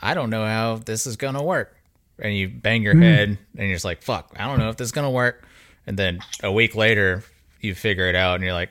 [0.00, 1.76] I don't know how this is gonna work,
[2.18, 4.86] and you bang your head and you're just like fuck, I don't know if this
[4.86, 5.44] is gonna work,
[5.86, 7.24] and then a week later
[7.60, 8.70] you figure it out and you're like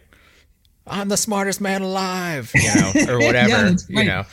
[0.88, 4.24] I'm the smartest man alive, you know, or whatever, that's you know.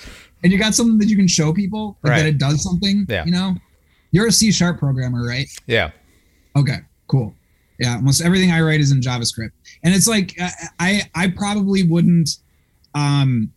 [0.43, 2.19] And you got something that you can show people like, Right.
[2.21, 3.05] that it does something.
[3.09, 3.25] Yeah.
[3.27, 3.57] You know,
[4.13, 5.49] you're a C sharp programmer, right?
[5.67, 5.91] Yeah,
[6.57, 6.79] Okay,
[7.09, 7.35] cool.
[7.79, 9.51] Yeah, almost everything I write is in JavaScript,
[9.83, 12.31] and it's like I I, I probably wouldn't.
[12.95, 13.53] Um,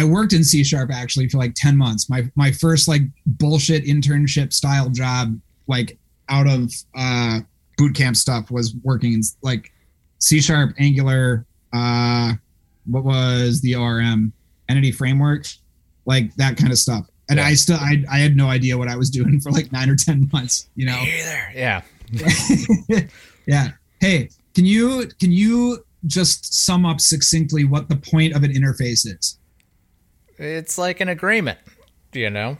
[0.00, 2.08] I worked in C sharp actually for like ten months.
[2.08, 5.98] My my first like bullshit internship style job, like
[6.30, 7.40] out of uh,
[7.76, 9.70] boot camp stuff, was working in like
[10.18, 11.44] C sharp, Angular.
[11.74, 12.32] Uh,
[12.86, 14.32] what was the ORM
[14.70, 15.44] entity framework,
[16.06, 17.06] like that kind of stuff.
[17.28, 17.46] And Yeah.
[17.46, 19.96] I still I I had no idea what I was doing for like nine or
[19.96, 20.70] ten months.
[20.76, 20.98] You know.
[20.98, 21.52] Either.
[21.54, 21.82] Yeah,
[23.46, 23.72] yeah.
[24.00, 29.06] Hey, can you can you just sum up succinctly what the point of an interface
[29.06, 29.36] is?
[30.40, 31.58] It's like an agreement,
[32.12, 32.56] you know.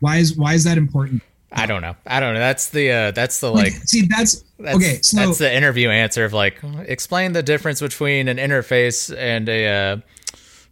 [0.00, 1.22] Why is why is that important?
[1.50, 1.94] I don't know.
[2.06, 2.40] I don't know.
[2.40, 4.98] That's the uh, that's the Like, see, that's, That's, okay.
[5.02, 9.66] So that's the interview answer of like explain the difference between an interface and a
[9.66, 9.96] uh,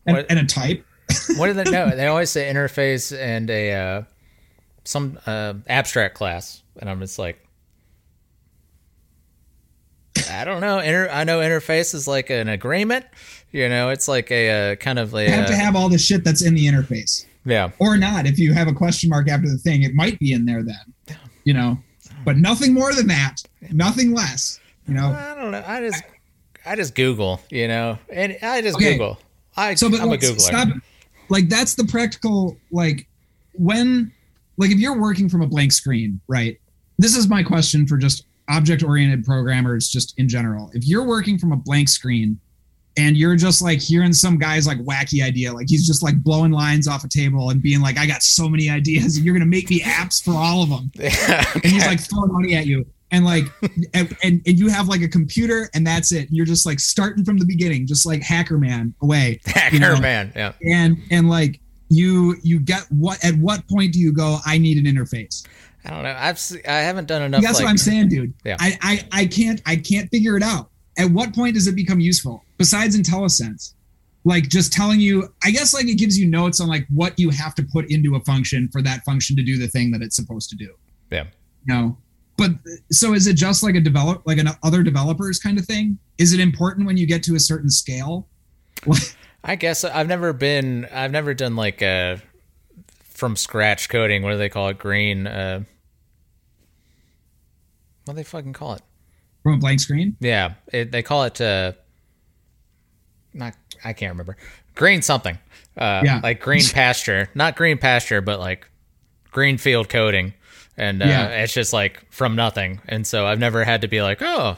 [0.06, 0.84] and, what- and a type.
[1.36, 1.90] what do they know?
[1.96, 4.02] They always say interface and a uh,
[4.84, 7.46] some uh, abstract class, and I'm just like,
[10.30, 10.78] I don't know.
[10.78, 13.06] Inter- I know interface is like an agreement.
[13.52, 15.88] You know, it's like a uh, kind of like You have to uh, have all
[15.88, 17.70] the shit that's in the interface, yeah.
[17.78, 18.26] or not.
[18.26, 21.16] If you have a question mark after the thing, it might be in there then.
[21.44, 21.78] You know,
[22.24, 23.36] but nothing more than that.
[23.70, 24.58] Nothing less.
[24.88, 25.10] You know.
[25.10, 25.62] I don't know.
[25.66, 26.02] I just
[26.64, 27.40] I just Google.
[27.50, 28.92] You know, and I just Okay.
[28.92, 29.18] Google.
[29.56, 30.40] I So, but I'm a Googler.
[30.40, 30.68] stop.
[31.28, 32.56] Like that's the practical.
[32.70, 33.06] Like
[33.54, 34.12] when,
[34.56, 36.58] like if you're working from a blank screen, right?
[36.98, 40.70] This is my question for just object-oriented programmers, just in general.
[40.74, 42.38] If you're working from a blank screen,
[42.96, 46.52] and you're just like hearing some guy's like wacky idea, like he's just like blowing
[46.52, 49.46] lines off a table and being like, "I got so many ideas, and you're gonna
[49.46, 50.90] make me apps for all of them."
[51.54, 53.44] and he's like throwing money at you and like
[53.94, 57.24] and, and and you have like a computer and that's it you're just like starting
[57.24, 60.32] from the beginning just like hacker man away hacker you know, man.
[60.34, 60.52] Yeah.
[60.62, 64.84] and and like you you get what at what point do you go i need
[64.84, 65.46] an interface
[65.84, 66.16] I don't know.
[66.16, 67.42] I've I haven't done enough.
[67.42, 68.56] that's like, what i'm saying dude Yeah.
[68.58, 72.00] I, I i can't i can't figure it out at what point does it become
[72.00, 73.74] useful besides IntelliSense
[74.24, 77.28] like just telling you i guess like it gives you notes on like what you
[77.30, 80.14] have to put into a function for that function to do the thing that it's
[80.14, 80.70] supposed to do
[81.10, 81.24] Yeah.
[81.66, 81.96] no
[82.36, 82.52] but
[82.92, 86.32] so is it just like a develop like an other developers kind of thing is
[86.32, 88.28] it important when you get to a certain scale
[89.44, 90.86] I guess I've never been.
[90.92, 92.16] I've never done like uh
[93.02, 94.22] from scratch coding.
[94.22, 94.78] What do they call it?
[94.78, 95.26] Green.
[95.26, 95.64] Uh,
[98.04, 98.82] what do they fucking call it?
[99.42, 101.40] from a blank screen Yeah, it, they call it.
[101.40, 101.72] Uh,
[103.34, 103.54] not.
[103.84, 104.36] I can't remember.
[104.74, 105.38] Green something.
[105.76, 106.20] Uh, Yeah.
[106.22, 107.28] Like green pasture.
[107.34, 108.68] Not green pasture, but like
[109.30, 110.34] green field coding.
[110.76, 111.28] And uh, Yeah.
[111.42, 112.80] it's just like from nothing.
[112.88, 114.56] And so I've never had to be like, oh,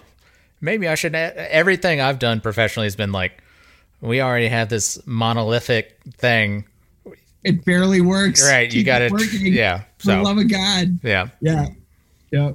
[0.60, 1.14] maybe I should.
[1.14, 3.42] Everything I've done professionally has been like,
[4.00, 6.64] we already have this monolithic thing.
[7.42, 8.72] it barely works Right.
[8.72, 9.12] You got it.
[9.40, 9.82] Yeah.
[9.98, 11.28] for the love of god yeah.
[11.40, 11.66] yeah
[12.30, 12.52] yeah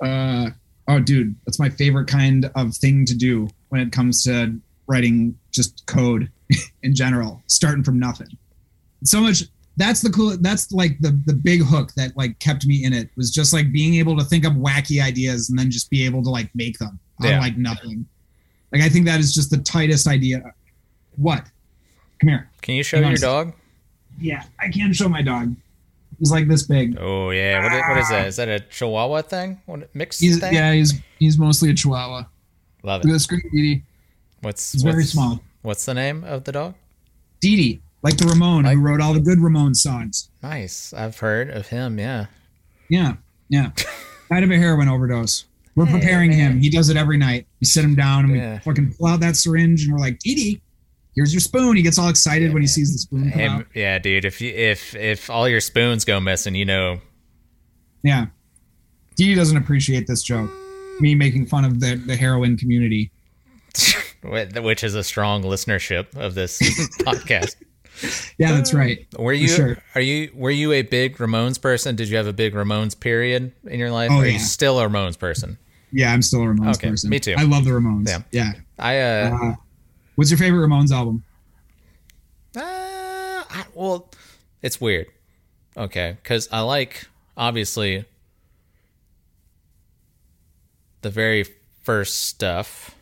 [0.00, 0.50] uh
[0.88, 4.54] oh dude that's my favorite kind of thing to do when it comes to
[4.90, 6.30] writing just code
[6.82, 8.28] in general starting from nothing
[9.04, 9.44] so much
[9.76, 13.08] that's the cool that's like the the big hook that like kept me in it
[13.16, 16.22] was just like being able to think of wacky ideas and then just be able
[16.22, 17.38] to like make them on Yeah.
[17.40, 18.04] like nothing
[18.72, 20.42] like i think that is just the tightest idea
[21.16, 21.44] what
[22.20, 23.52] come here Can you show your dog?
[24.18, 25.54] yeah i can show my dog
[26.18, 27.62] he's like this big Oh yeah.
[27.62, 28.26] What is, what is that?
[28.26, 29.62] Is that a Chihuahua thing?
[29.64, 30.52] What mixed he's thing?
[30.52, 32.24] yeah he's he's mostly a chihuahua
[32.82, 33.12] Love look at it.
[33.12, 33.82] the screen Dee
[34.42, 36.74] What's he's very small What's the name of the dog?
[37.40, 40.92] Dee Dee, like the Ramone Like- who wrote all the good Ramone songs Nice.
[40.94, 41.98] I've heard of him.
[41.98, 42.26] Yeah.
[42.88, 43.14] Yeah,
[43.48, 43.70] yeah.
[44.30, 45.44] Died of a heroin overdose.
[45.76, 46.60] We're preparing him.
[46.60, 47.46] He does it every night.
[47.60, 48.52] We sit him down and Yeah.
[48.54, 50.60] we fucking pull out that syringe and we're like, Dee Dee,
[51.14, 51.76] here's your spoon.
[51.76, 53.66] He gets all excited when he sees the spoon come Him, out.
[53.74, 54.24] yeah, dude.
[54.24, 57.00] If you if if all your spoons go missing, you know.
[58.02, 58.26] Yeah.
[59.16, 60.50] Dee Dee doesn't appreciate this joke.
[61.00, 63.10] Me making fun of the, the heroin community.
[64.22, 66.58] Which is a strong listenership of this
[67.00, 67.56] podcast.
[68.38, 69.06] Yeah, that's right.
[69.18, 69.78] Were you sure.
[69.94, 71.96] are you were you a big Ramones person?
[71.96, 74.10] Did you have a big Ramones period in your life?
[74.12, 74.32] Oh, or are yeah.
[74.34, 75.58] you still a Ramones person?
[75.92, 77.10] Yeah, I'm still a Ramones Okay, person.
[77.10, 77.34] me too.
[77.36, 78.08] I love the Ramones.
[78.08, 78.22] Yeah.
[78.30, 78.52] Yeah.
[78.78, 79.54] I uh, Uh,
[80.14, 81.24] what's your favorite Ramones album?
[82.56, 84.10] uh I, well,
[84.62, 85.06] it's weird.
[85.76, 88.04] Okay, cuz I like obviously
[91.02, 91.44] the very
[91.82, 92.94] first stuff,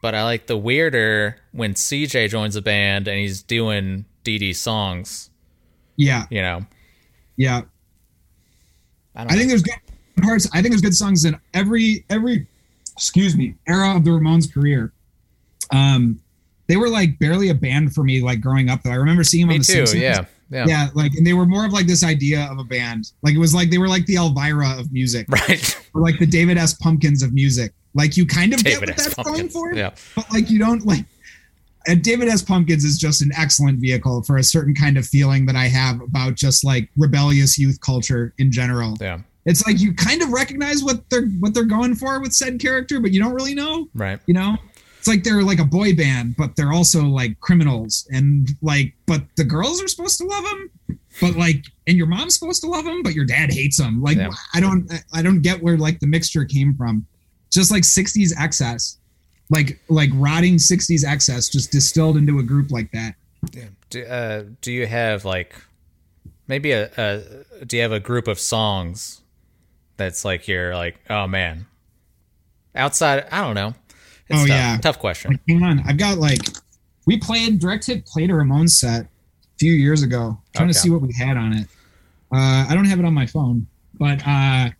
[0.00, 5.30] but I like the weirder when CJ joins the band and he's doing Dee songs,
[5.96, 6.66] Yeah, you know.
[7.36, 7.62] yeah.
[9.14, 9.74] I don't I think there's good
[10.22, 10.48] parts.
[10.52, 12.46] I think there's good songs in every every
[12.92, 14.92] excuse me era of the Ramones career.
[15.72, 16.20] Um,
[16.66, 18.90] they were like barely a band for me like growing up though.
[18.90, 19.72] I remember seeing them Me on the too.
[19.86, 20.02] Simpsons.
[20.02, 20.24] Yeah.
[20.50, 20.64] Yeah.
[20.68, 23.12] Yeah, like and they were more of like this idea of a band.
[23.22, 25.86] Like it was like they were like the Elvira of music, Right.
[25.94, 26.74] or like the David S.
[26.74, 27.72] Pumpkins of music.
[27.96, 29.52] Like you kind of David get what that's going Pumpkins.
[29.52, 29.90] for, Yeah.
[30.14, 31.04] but like you don't like.
[31.88, 32.42] And David S.
[32.42, 36.00] Pumpkins is just an excellent vehicle for a certain kind of feeling that I have
[36.00, 39.20] about just like rebellious youth culture in general Yeah.
[39.44, 42.98] it's like you kind of recognize what they're what they're going for with said character,
[43.00, 43.88] but you don't really know.
[43.94, 44.18] Right.
[44.26, 44.56] You know,
[44.98, 49.22] it's like they're like a boy band, but they're also like criminals, and like, but
[49.36, 52.84] the girls are supposed to love them, but like, and your mom's supposed to love
[52.84, 54.02] them, but your dad hates them.
[54.02, 54.30] Like, Yeah.
[54.54, 57.06] I don't, I don't get where like the mixture came from.
[57.56, 58.98] Just like '60s excess,
[59.50, 63.14] like like rotting '60s excess, just distilled into a group like that.
[63.90, 65.54] Do, uh, do you have like
[66.48, 69.22] maybe a, a do you have a group of songs
[69.96, 71.66] that's like you're like oh man
[72.74, 73.74] outside I don't know
[74.28, 74.78] it's Oh, tough, yeah.
[74.78, 76.40] tough question hang on, I've got like
[77.06, 79.08] we played direct hit played a Ramones set a
[79.60, 80.38] few years ago.
[80.54, 81.68] trying to see what we had on it.
[82.32, 84.70] Uh, I don't have it on my phone, but uh,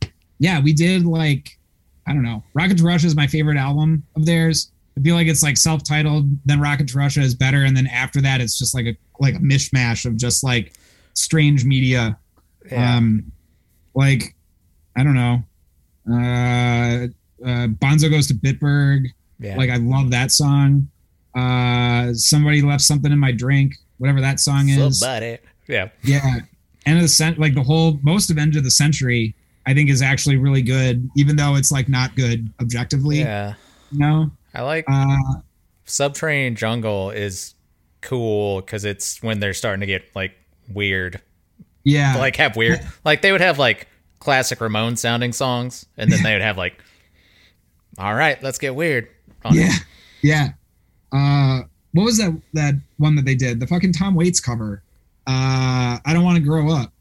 [0.41, 1.55] yeah, we did like
[2.07, 2.42] I don't know.
[2.54, 4.70] Rocket to Russia is my favorite album of theirs.
[4.98, 6.26] I feel like it's like self-titled.
[6.46, 9.34] Then Rocket to Russia is better, and then after that, it's just like a like
[9.34, 10.74] a mishmash of just like
[11.14, 12.18] strange media.
[12.70, 12.96] yeah.
[12.96, 13.30] Um,
[13.94, 14.34] like
[14.96, 15.42] I don't know.
[16.09, 17.09] Uh,
[17.44, 19.07] uh, Bonzo goes to Bitburg.
[19.38, 20.88] yeah Like I love that song.
[21.34, 25.00] Uh somebody left something in my drink, whatever that song is.
[25.00, 25.38] somebody
[25.68, 26.40] yeah Yeah.
[26.86, 29.34] End of the cent like the whole most of end of the century,
[29.67, 33.19] I think is actually really good, even though it's like not good objectively.
[33.19, 33.55] yeah
[33.91, 34.31] You know?
[34.55, 35.17] I like Uh
[35.85, 37.55] Subterranean Jungle is
[38.01, 40.33] cool because it's when they're starting to get like
[40.73, 41.21] weird
[41.85, 42.17] yeah.
[42.19, 43.89] like have weird like they would have like
[44.19, 46.81] classic Ramone sounding songs and then they would have like
[47.99, 49.09] all right let's get weird
[49.45, 49.61] on it.
[49.61, 49.73] yeah.
[50.23, 50.49] Yeah.
[51.12, 51.62] Uh
[51.93, 53.61] what was that that one that they did?
[53.61, 54.83] The fucking Tom Waits cover.
[55.27, 56.93] Uh I don't want to grow up.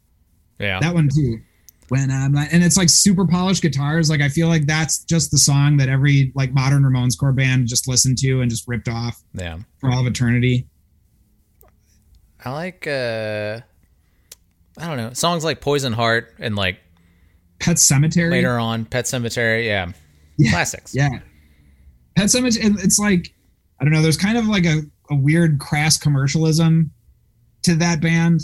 [0.58, 1.40] yeah that one too
[1.88, 5.30] when i'm like and it's like super polished guitars like i feel like that's just
[5.30, 8.88] the song that every like modern ramones core band just listened to and just ripped
[8.88, 10.66] off yeah for all of eternity
[12.44, 13.60] I like uh
[14.78, 16.78] I don't know songs like Poison Heart and like
[17.58, 19.64] Pet Sematary later on Pet Sematary.
[19.66, 19.90] Yeah,
[20.36, 20.50] Yeah.
[20.52, 20.94] classics.
[20.94, 21.08] yeah
[22.14, 23.34] Pet Sematary and it's like
[23.80, 26.90] i don't know there's kind of like a, a weird crass commercialism
[27.62, 28.42] to that band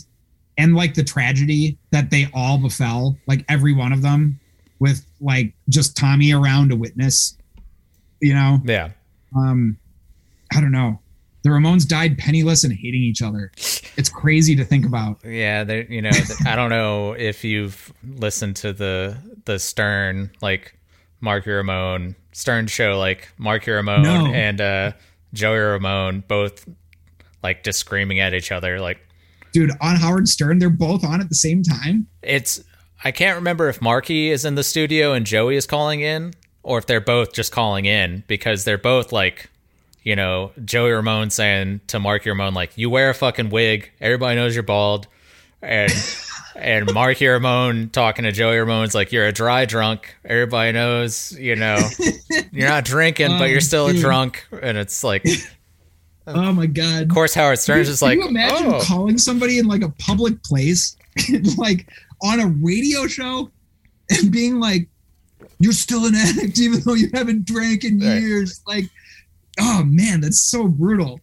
[0.59, 4.39] and like the tragedy that they all befell like every one of them
[4.79, 7.37] with like just tommy around to witness
[8.21, 8.91] you know yeah.
[9.37, 9.77] um
[10.55, 10.99] i don't know
[11.43, 13.51] the ramones died penniless and hating each other
[13.97, 16.11] it's crazy to think about Yeah, they you know
[16.47, 20.79] I don't know if you've listened to the the Stern like
[21.21, 24.27] Marky Ramone Stern show like Marky Ramone No.
[24.27, 24.93] and uh
[25.35, 26.67] Joey Ramone both
[27.43, 28.99] like just screaming at each other like
[29.53, 32.63] dude on howard stern they're both on at the same time it's
[33.05, 36.79] I can't remember if Marky is in the studio and Joey is calling in, or
[36.79, 39.51] if they're both just calling in because they're both like,
[40.05, 43.91] you know, Joey Ramone saying to Marky Ramone like, "You wear a fucking wig.
[44.01, 45.09] Everybody knows you're bald,"
[45.61, 45.93] and
[46.55, 50.15] and Marky Ramone talking to Joey Ramone's like, "You're a dry drunk.
[50.25, 51.79] Everybody knows, you know,
[52.53, 54.01] you're not drinking, but Oh, you're still a dude.
[54.03, 55.25] drunk." And it's like,
[56.27, 56.35] Oh.
[56.35, 57.03] oh my god.
[57.05, 59.91] Of course, Howard Stern's just like, Can you imagine "Oh, calling somebody in like a
[59.99, 60.97] public place,
[61.57, 61.89] like
[62.23, 63.51] on a radio show,
[64.11, 64.89] and being like,
[65.59, 68.21] "You're still an addict, even though you haven't drank in Right.
[68.21, 68.85] years." Like,
[69.61, 71.21] oh man, that's so brutal.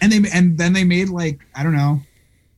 [0.00, 2.00] And they and then they made like I don't know,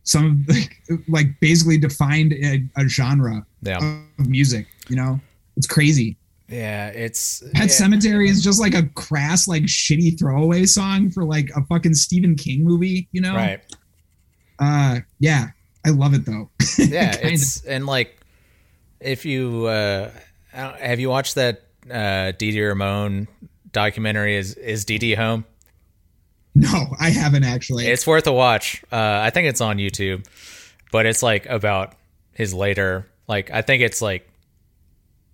[0.05, 3.79] some like, like basically defined a, a genre yeah,
[4.19, 4.67] of music.
[4.89, 5.21] You know,
[5.57, 6.17] it's crazy.
[6.51, 11.25] Yeah, it's Pet yeah, Cemetery is just like a crass, like shitty throwaway song for
[11.25, 13.09] like a fucking Stephen King movie.
[13.13, 13.61] You know, right."
[14.59, 15.51] uh, yeah,
[15.87, 16.51] I love it though.
[16.79, 18.19] yeah it's and like
[19.01, 20.11] if you uh
[20.53, 23.29] have you watched that uh Dee Dee Ramone
[23.73, 25.45] documentary is is Dee Dee home
[26.55, 27.87] no, I haven't actually.
[27.87, 30.27] it's worth a watch uh I think it's on YouTube
[30.93, 31.95] but it's like about
[32.33, 34.29] his later like I think it's like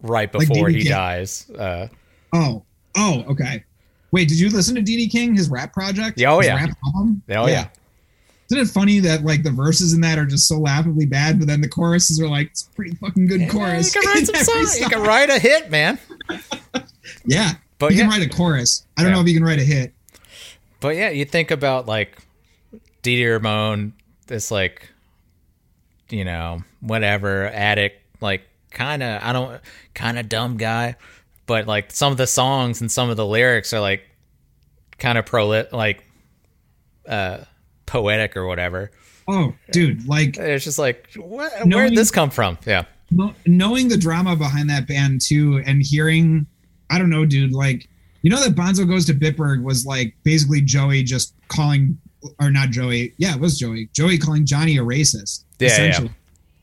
[0.02, 0.92] right before Dee Dee he King.
[0.92, 1.88] dies uh
[2.32, 2.62] oh,
[2.96, 3.64] oh, okay.
[4.12, 6.18] Wait, did you listen to Dee Dee King, his rap project?
[6.18, 6.54] Yeah, oh, His yeah.
[6.56, 7.22] rap album?
[7.30, 7.68] oh yeah
[8.50, 11.48] Isn't it funny that like the verses in that are just so laughably bad, but
[11.48, 13.94] then the choruses are like it's a pretty fucking good Yeah, chorus.
[13.94, 15.98] you can write some songs you can write a hit man
[17.24, 18.86] Yeah, but you yeah can write a chorus.
[18.96, 19.16] I don't Yeah.
[19.16, 19.92] know if you can write a hit.
[20.80, 22.16] But yeah, you think about like
[23.02, 23.92] Dee Dee Ramone,
[24.26, 24.88] this like,
[26.10, 28.42] you know, whatever addict, like
[28.76, 29.60] kind of I don't
[29.94, 30.96] kind of dumb guy,
[31.46, 34.02] but like some of the songs and some of the lyrics are like
[34.98, 36.04] kind of pro like
[37.08, 37.38] uh
[37.86, 38.90] poetic or whatever.
[39.28, 42.58] Oh, dude, like It's just like what, where did this come from?
[42.64, 42.84] Yeah,
[43.46, 46.44] knowing the drama behind that band too and hearing
[46.90, 47.88] i don't know dude like
[48.22, 51.96] you know that bonzo goes to bitburg was like basically joey just calling
[52.40, 55.68] or not joey yeah it was joey joey calling johnny a racist Yeah,
[56.02, 56.08] yeah.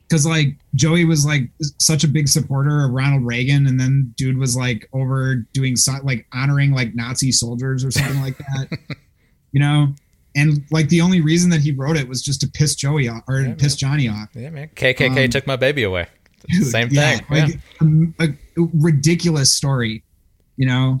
[0.08, 1.48] Because like joey was like
[1.78, 5.92] such a big supporter of ronald reagan and then dude was like over doing so,
[6.02, 8.68] like honoring like nazi soldiers or something like that
[9.52, 9.88] you know
[10.36, 13.22] and like the only reason that he wrote it was just to piss joey off
[13.28, 14.68] or Yeah, piss johnny off yeah, man.
[14.74, 16.06] KKK Um, took my baby away.
[16.48, 18.14] Dude, Same yeah, thing.
[18.18, 20.02] Like A, a ridiculous story,
[20.56, 20.98] you know.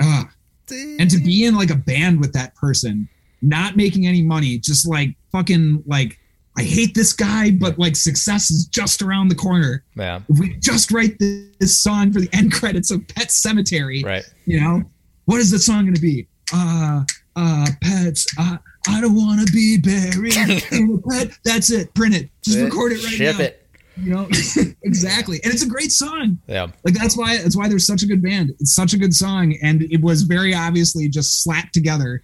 [0.00, 0.26] Ugh.
[0.70, 3.08] And to be in like a band with that person,
[3.40, 6.18] not making any money, just like fucking like
[6.56, 9.84] I hate this guy, but like success is just around the corner.
[9.96, 14.04] yeah, If we just write this, this song for the end credits of Pet Sematary,
[14.04, 14.24] right.
[14.44, 14.82] you know,
[15.24, 16.26] what is the song going to be?
[16.52, 17.04] Uh,
[17.36, 18.26] uh, pets.
[18.38, 20.36] Uh, I don't want to be buried
[20.72, 21.38] in a pet.
[21.44, 21.94] That's it.
[21.94, 22.30] Print it.
[22.42, 23.44] Just record it right Ship now.
[23.44, 23.58] it.
[23.96, 24.28] You know,
[24.82, 25.40] exactly.
[25.44, 26.38] And it's a great song.
[26.46, 28.50] Yeah, Like that's why that's why there's such a good band.
[28.58, 32.22] It's such a good song, and it was very obviously just slapped together.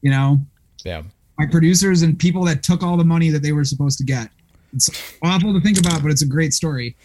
[0.00, 0.38] You know,
[0.84, 1.02] yeah.
[1.38, 4.28] By producers and people that took all the money that they were supposed to get.
[4.74, 4.90] It's
[5.22, 6.96] awful to think about, but it's a great story.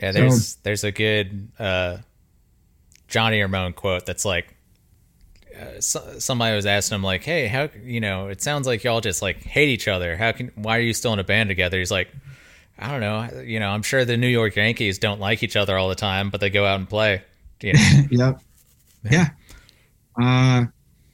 [0.00, 1.98] Yeah, there's there's a good uh,
[3.08, 4.54] Johnny Ramone quote that's like
[5.60, 8.28] uh, so, somebody was asking him like, "Hey, how you know?
[8.28, 10.16] It sounds like y'all just like hate each other.
[10.16, 10.52] How can?
[10.54, 12.08] Why are you still in a band together?" He's like,
[12.78, 13.42] "I don't know.
[13.42, 16.30] You know, I'm sure the New York Yankees don't like each other all the time,
[16.30, 17.22] but they go out and play.
[17.60, 18.40] You know, yep.
[19.10, 19.28] Yeah.
[20.20, 20.66] Uh,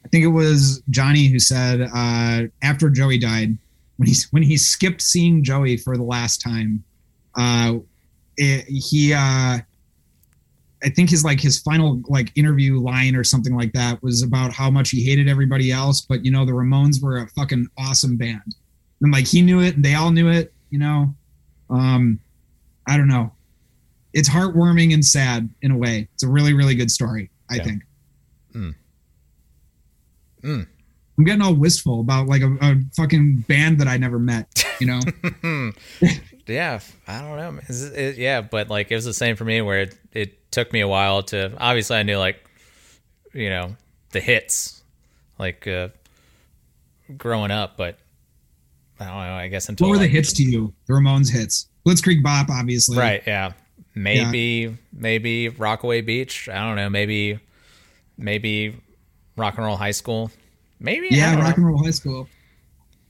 [0.07, 3.59] I think it was Johnny who said uh, after Joey died,
[3.97, 6.85] when he when he skipped seeing Joey for the last time,
[7.35, 7.79] uh,
[8.37, 9.59] it, he uh,
[10.85, 14.53] I think his like his final like interview line or something like that was about
[14.53, 18.17] how much he hated everybody else, but you know the Ramones were a fucking awesome
[18.17, 18.55] band,
[19.01, 20.53] and like he knew it, and they all knew it.
[20.71, 21.15] You know,
[21.69, 22.21] um,
[22.87, 23.33] I don't know.
[24.13, 26.07] It's heartwarming and sad in a way.
[26.15, 27.29] It's a really really good story.
[27.51, 27.65] I Yeah.
[27.65, 27.83] think.
[28.55, 28.75] Mm.
[30.47, 30.67] Mm.
[31.19, 34.65] I'm getting all wistful about like a, a fucking band that I never met.
[34.81, 35.01] You know.
[36.47, 37.61] yeah, I don't know.
[37.69, 40.73] It, it- yeah, but like it was the same for me where it, it took
[40.73, 41.53] me a while to.
[41.59, 42.39] Obviously, I knew like,
[43.33, 43.77] you know,
[44.13, 44.83] the hits,
[45.39, 45.89] like uh,
[47.17, 47.99] growing up, but
[49.01, 49.35] I don't know.
[49.35, 50.73] I guess until what were the hits to you?
[50.87, 51.69] The Ramones hits.
[51.87, 52.99] Blitzkrieg Bop, obviously.
[52.99, 53.23] right?
[53.27, 53.53] Yeah,
[53.95, 56.49] maybe maybe Rockaway Beach.
[56.49, 56.91] I don't know.
[56.91, 57.39] Maybe
[58.19, 58.81] maybe
[59.37, 60.31] Rock and Roll High School.
[60.81, 61.65] Maybe Yeah, Rock know.
[61.65, 62.29] and Roll High School.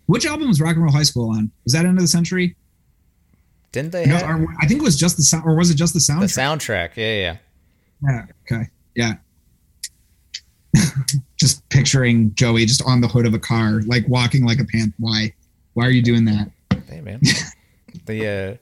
[0.06, 1.50] Which album was Rock and Roll High School on?
[1.64, 2.54] Was that End of the Century?
[3.72, 5.92] Didn't they No, have I think it was just the sound, or was it just
[5.94, 6.20] the soundtrack?
[6.20, 6.90] the soundtrack?
[6.96, 7.36] Yeah, yeah.
[8.08, 8.26] Yeah.
[8.52, 8.68] Okay.
[8.94, 9.14] Yeah.
[11.36, 14.94] just picturing Joey just on the hood of a car, like walking like a pant.
[14.98, 15.32] Why?
[15.74, 16.50] Why are you doing that?
[16.88, 17.20] Hey man,
[18.06, 18.56] the uh,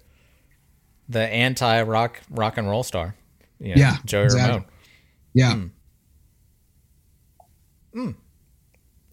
[1.08, 3.14] the anti rock rock and roll star.
[3.60, 4.52] You know, Yeah, Joey exactly.
[4.52, 4.64] Ramone.
[5.34, 5.60] Yeah.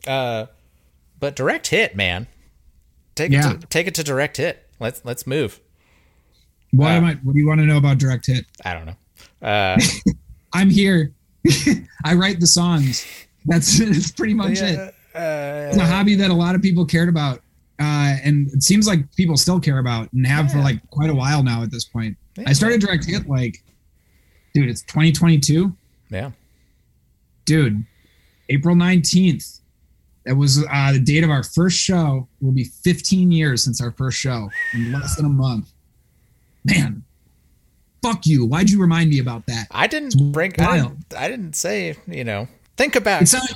[0.08, 0.46] Uh,
[1.20, 2.28] but direct hit, man.
[3.16, 3.52] Take Yeah.
[3.54, 4.68] it to, take it to direct hit.
[4.80, 5.60] let's let's move.
[6.72, 7.14] What Uh, am I?
[7.16, 8.46] What do you want to know about Direct Hit?
[8.64, 8.96] I don't know.
[9.48, 9.78] Uh,
[10.54, 11.12] I'm here.
[12.06, 13.06] I write the songs.
[13.46, 14.80] That's, that's pretty much it.
[14.80, 17.40] uh, It's a hobby that a lot of people cared about,
[17.80, 21.16] uh, and it seems like people still care about and have for like quite a
[21.16, 21.62] while now.
[21.62, 22.46] At this point, Yeah.
[22.48, 23.62] I started Direct Hit like,
[24.54, 25.76] dude, it's 2022,
[26.10, 26.32] yeah.
[27.46, 27.86] dude.
[28.52, 29.60] April 19th.
[30.26, 32.28] That was uh, the date of our first show.
[32.40, 35.72] It will be 15 years since our first show in less than a month.
[36.64, 37.04] Man,
[38.04, 38.46] fuck you.
[38.46, 39.66] Why'd you remind me about that?
[39.72, 40.54] I didn't bring.
[40.60, 41.96] I didn't, I didn't say.
[42.06, 42.48] You know.
[42.78, 43.24] Think about.
[43.24, 43.52] It sounds,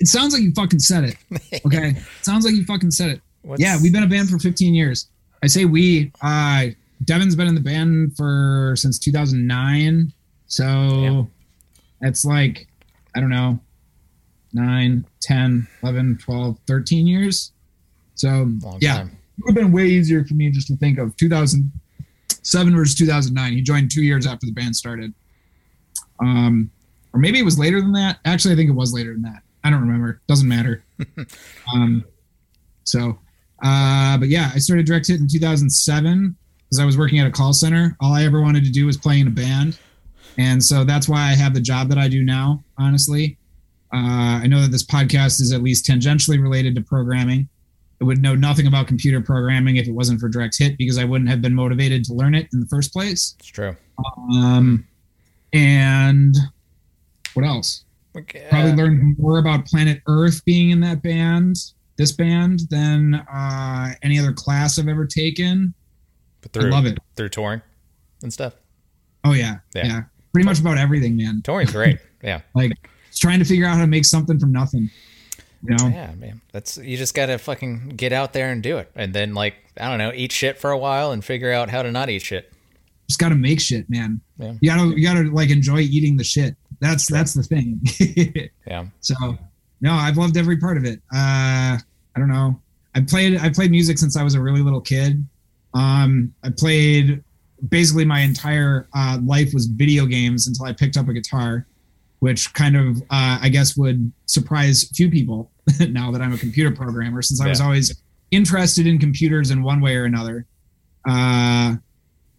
[0.00, 1.16] it sounds like you fucking said it.
[1.66, 1.90] Okay.
[1.90, 3.20] it sounds like you fucking said it.
[3.42, 5.08] what's- Yeah, we've been a band for 15 years.
[5.42, 6.10] I say we.
[6.20, 6.66] Uh,
[7.04, 10.12] Devin's been in the band for since 2009.
[10.46, 11.28] So
[12.00, 12.66] that's like,
[13.14, 13.60] I don't know,
[14.52, 17.52] 9, 10, 11, 12, 13 years.
[18.14, 18.28] So
[18.62, 19.18] Long yeah, time.
[19.38, 23.52] it would have been way easier for me just to think of 2007 versus 2009.
[23.52, 25.14] He joined two years after the band started.
[26.20, 26.70] Um,
[27.12, 28.18] or maybe it was later than that.
[28.24, 29.42] Actually, I think it was later than that.
[29.64, 30.20] I don't remember.
[30.28, 30.84] Doesn't matter.
[31.74, 32.04] um,
[32.84, 33.18] so,
[33.62, 36.36] uh, but yeah, I started Direct Hit in 2007
[36.68, 37.96] because I was working at a call center.
[38.00, 39.78] All I ever wanted to do was play in a band.
[40.36, 43.37] And so that's why I have the job that I do now, honestly.
[43.92, 47.48] Uh, I know that this podcast is at least tangentially related to programming.
[48.00, 51.04] I would know nothing about computer programming if it wasn't for Direct Hit because I
[51.04, 53.34] wouldn't have been motivated to learn it in the first place.
[53.40, 53.74] It's true.
[54.32, 54.86] Um,
[55.52, 56.36] and
[57.34, 57.84] what else?
[58.16, 61.56] Okay, Probably learned more about Planet Earth being in that band,
[61.96, 65.72] this band, than uh, any other class I've ever taken.
[66.40, 66.98] but I through, love it.
[67.16, 67.62] through touring
[68.22, 68.54] and stuff.
[69.24, 69.86] Oh yeah, Yeah.
[69.86, 70.00] yeah,
[70.32, 71.42] Pretty much about everything, man.
[71.42, 71.98] Touring's great.
[72.22, 72.40] Yeah.
[72.54, 72.72] Like
[73.18, 74.90] trying to figure out how to make something from nothing.
[75.62, 75.88] You know?
[75.88, 76.40] Yeah, man.
[76.52, 79.88] That's you just gotta fucking get out there and do it, and then like I
[79.88, 82.52] don't know, eat shit for a while and figure out how to not eat shit.
[83.08, 84.20] Just got to make shit, man.
[84.36, 84.54] Yeah.
[84.60, 86.54] You gotta, you gotta like enjoy eating the shit.
[86.80, 87.80] That's that's the thing.
[88.66, 88.86] Yeah.
[89.00, 89.14] So
[89.80, 91.00] no, I've loved every part of it.
[91.14, 92.60] Uh, I don't know.
[92.94, 95.24] I played I played music since I was a really little kid.
[95.74, 97.22] Um, I played
[97.68, 101.66] basically my entire uh, life was video games until I picked up a guitar,
[102.20, 105.50] which kind of uh, I guess would surprise few people
[105.88, 109.80] now that I'm a computer programmer since I was always interested in computers in one
[109.80, 110.46] way or another.
[111.08, 111.76] Uh,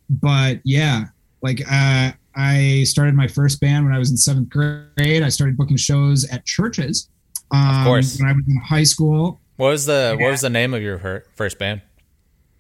[0.10, 1.06] but yeah,
[1.42, 5.24] like uh, I started my first band when I was in seventh grade.
[5.24, 7.10] I started booking shows at churches.
[7.52, 8.20] Um, course.
[8.20, 9.42] When I was in high school.
[9.58, 11.82] What was the what was the name of your first band?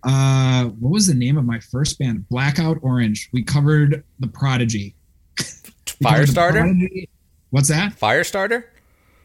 [0.04, 2.28] Uh, what was the name of my first band?
[2.30, 3.30] Blackout Orange.
[3.34, 4.96] We covered The Prodigy.
[6.00, 7.08] We covered The Firestarter.
[7.52, 8.00] What's that?
[8.00, 8.64] Firestarter.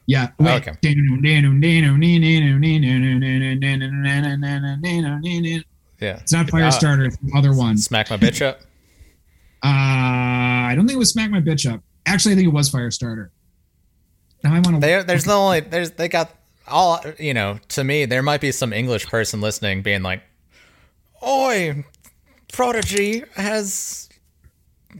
[0.07, 0.29] Yeah.
[0.39, 0.68] Oh, Wait.
[0.68, 0.72] okay.
[0.83, 1.93] It's
[6.01, 6.20] Yeah.
[6.33, 7.07] not Firestarter.
[7.07, 7.79] It's the other one.
[7.79, 8.61] Smack my bitch up.
[9.62, 11.81] Uh, I don't think it was Smack My Bitch Up.
[12.05, 13.31] Actually, I think it was Firestarter.
[14.43, 15.05] Now I want to.
[15.07, 16.31] There's the only there's they got
[16.68, 17.59] all you know.
[17.68, 20.22] To me, there might be some English person listening, being like,
[21.27, 21.83] "Oi,
[22.53, 24.11] Prodigy has,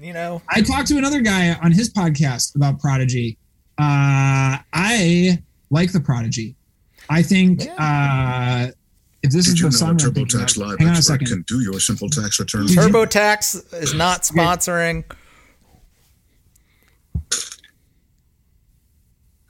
[0.01, 3.39] you know, I talked to another guy on his podcast about Prodigy.
[3.79, 5.39] Uh, I
[5.71, 6.57] like the Prodigy.
[7.11, 8.69] I think uh,
[9.23, 10.95] if this Did is you the know song, a I'm thinking TurboTax Live hang on
[10.95, 11.27] a expert second.
[11.29, 12.67] can do your simple tax return?
[12.67, 15.05] Did you- TurboTax is not sponsoring."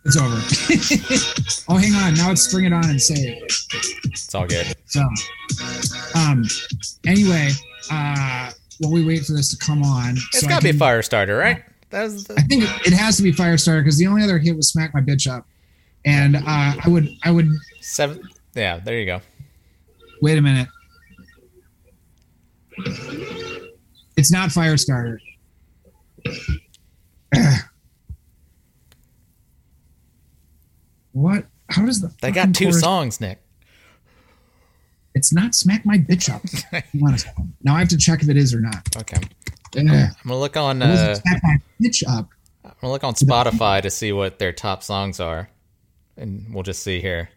[0.06, 0.36] It's over.
[1.70, 2.14] oh, hang on.
[2.14, 3.52] Now it's bring it on and say it.
[4.04, 4.74] It's all good.
[4.84, 5.00] So,
[6.14, 6.44] um,
[7.06, 7.50] anyway,
[7.90, 8.50] uh,
[8.84, 11.62] while we wait for this to come on, It's so gotta be can- Firestarter, right?
[11.90, 14.68] That was I think it has to be Firestarter because the only other hit was
[14.68, 15.46] "Smack My Bitch Up,"
[16.04, 17.48] and uh, I would, I would
[17.80, 18.20] seven.
[18.54, 19.20] Yeah, there you go.
[20.22, 20.68] wait a minute.
[24.16, 25.18] It's not Firestarter.
[31.12, 31.46] what?
[31.70, 33.40] How does the They got two chorus- songs, Nick.
[35.14, 37.52] It's not "Smack My Bitch Up." Hang on a second.
[37.62, 38.82] Now I have to check if it is or not.
[38.96, 39.86] Okay, Ugh.
[39.88, 39.88] I'm
[40.26, 40.82] gonna look on.
[40.82, 42.28] Uh, "Smack My Bitch Up."
[42.64, 45.48] I'm gonna look on Spotify to see what their top songs are,
[46.16, 47.28] and we'll just see here.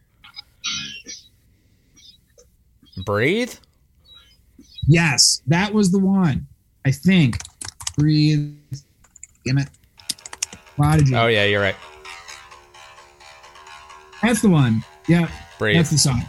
[3.05, 3.53] Breathe.
[4.87, 6.47] Yes, that was the one.
[6.85, 7.37] I think.
[7.97, 8.55] Breathe.
[9.45, 9.67] Damn it.
[10.75, 11.15] Prodigy.
[11.15, 11.75] Oh yeah, you're right.
[14.21, 14.83] That's the one.
[15.07, 15.77] Yeah, Breathe.
[15.77, 16.23] that's the song.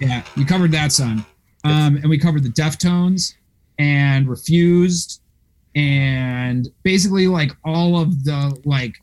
[0.00, 1.24] Yeah, we covered that son.
[1.64, 3.34] Um, and we covered the Deftones
[3.78, 5.20] and Refused
[5.74, 8.94] and basically like all of the like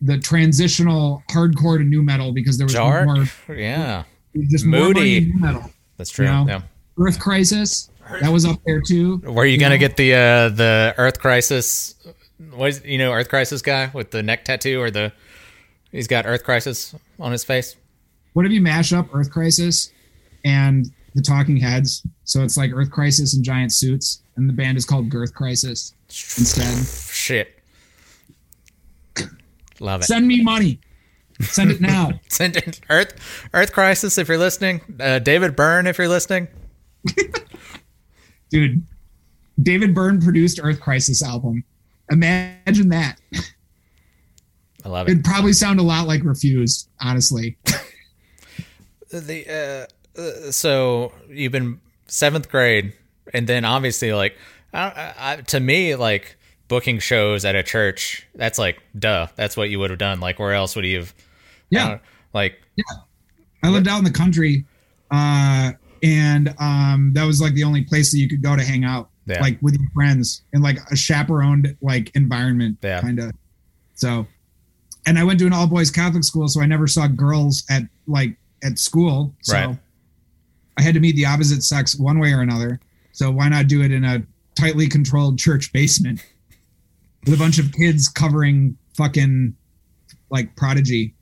[0.00, 3.06] the transitional hardcore to new metal because there was Dark.
[3.06, 4.04] more Yeah,
[4.48, 5.20] just Moody.
[5.26, 5.70] new metal.
[5.96, 6.26] that's true.
[6.26, 6.46] You know?
[6.48, 6.62] Yeah.
[6.98, 7.90] Earth Crisis.
[8.20, 9.18] That was up there too.
[9.18, 9.78] Were you gonna know?
[9.80, 11.94] get the uh, the Earth Crisis?
[12.54, 15.12] What is you know Earth Crisis guy with the neck tattoo or the
[15.92, 17.76] he's got Earth Crisis on his face?
[18.32, 19.92] What if you mash up Earth Crisis
[20.44, 22.06] and the Talking Heads?
[22.24, 25.94] So it's like Earth Crisis in giant suits, and the band is called Girth Crisis
[26.08, 26.86] instead.
[26.86, 27.58] Shit,
[29.80, 30.04] love it.
[30.04, 30.80] Send me money.
[31.40, 32.12] Send it now.
[32.28, 34.80] Send it- Earth Earth Crisis if you're listening.
[35.00, 36.48] Uh, David Byrne if you're listening.
[38.50, 38.82] Dude,
[39.62, 41.64] David Byrne produced Earth Crisis album.
[42.10, 43.20] Imagine that.
[44.84, 45.12] I love it.
[45.12, 47.56] It'd probably sound a lot like Refused, honestly.
[49.10, 49.86] the uh,
[50.18, 52.92] uh, so you've been seventh grade,
[53.32, 54.36] and then obviously like
[54.72, 56.36] I, I, to me like
[56.68, 58.26] booking shows at a church.
[58.34, 59.28] That's like duh.
[59.36, 60.20] That's what you would have done.
[60.20, 61.14] Like where else would you have?
[61.70, 61.88] Yeah.
[61.88, 61.98] uh,
[62.32, 62.60] like
[63.62, 64.64] I lived out in the country,
[65.10, 68.84] uh, and um, that was like the only place that you could go to hang
[68.84, 69.40] out, Yeah.
[69.40, 73.00] like with your friends in like a chaperoned like environment, Yeah.
[73.00, 73.32] kind of.
[73.94, 74.26] So,
[75.06, 77.82] and I went to an all boys Catholic school, so I never saw girls at
[78.06, 79.34] like at school.
[79.42, 79.78] So Right.
[80.78, 82.80] I had to meet the opposite sex one way or another.
[83.12, 84.22] So why not do it in a
[84.54, 86.24] tightly controlled church basement
[87.24, 89.54] with a bunch of kids covering fucking
[90.30, 91.14] like prodigy?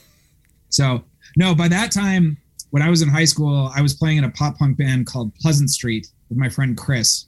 [0.68, 1.04] so
[1.36, 2.36] no, by that time,
[2.70, 5.34] when I was in high school, I was playing in a pop punk band called
[5.36, 7.26] Pleasant Street with my friend Chris,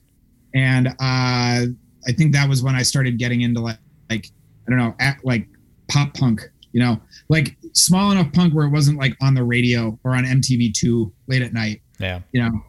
[0.55, 3.79] and uh, I think that was when I started getting into like,
[4.11, 4.27] like
[4.67, 5.47] I don't know, act like
[5.89, 6.43] pop punk,
[6.73, 10.25] you know, like small enough punk where it wasn't like on the radio or on
[10.25, 12.63] MTV two late at night, yeah, you know,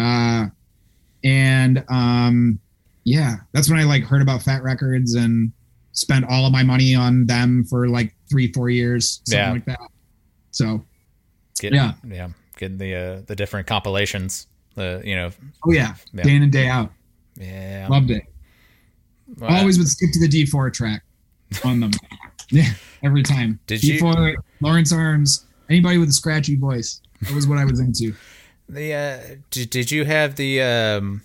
[0.00, 0.46] uh,
[1.24, 2.58] and um,
[3.04, 5.52] yeah, that's when I like heard about Fat Wreck Chords and
[5.92, 9.52] spent all of my money on them for like three, four years, something Yeah.
[9.52, 9.78] like that.
[10.52, 10.84] So
[11.60, 11.92] getting, Yeah.
[12.06, 14.46] yeah, getting the uh, the different compilations.
[14.76, 15.30] The you know
[15.66, 16.22] Oh yeah, Yeah.
[16.22, 16.92] day in and day out.
[17.36, 17.86] yeah.
[17.90, 18.22] Loved it.
[19.38, 21.02] Well, Always would skip to the D4 track
[21.64, 21.90] on them.
[22.50, 22.70] yeah,
[23.02, 23.58] every time.
[23.66, 27.00] Did you- D4, Lawrence Arms, anybody with a scratchy voice.
[27.22, 28.14] That was what I was into.
[28.72, 31.22] The uh, did, did you have the um,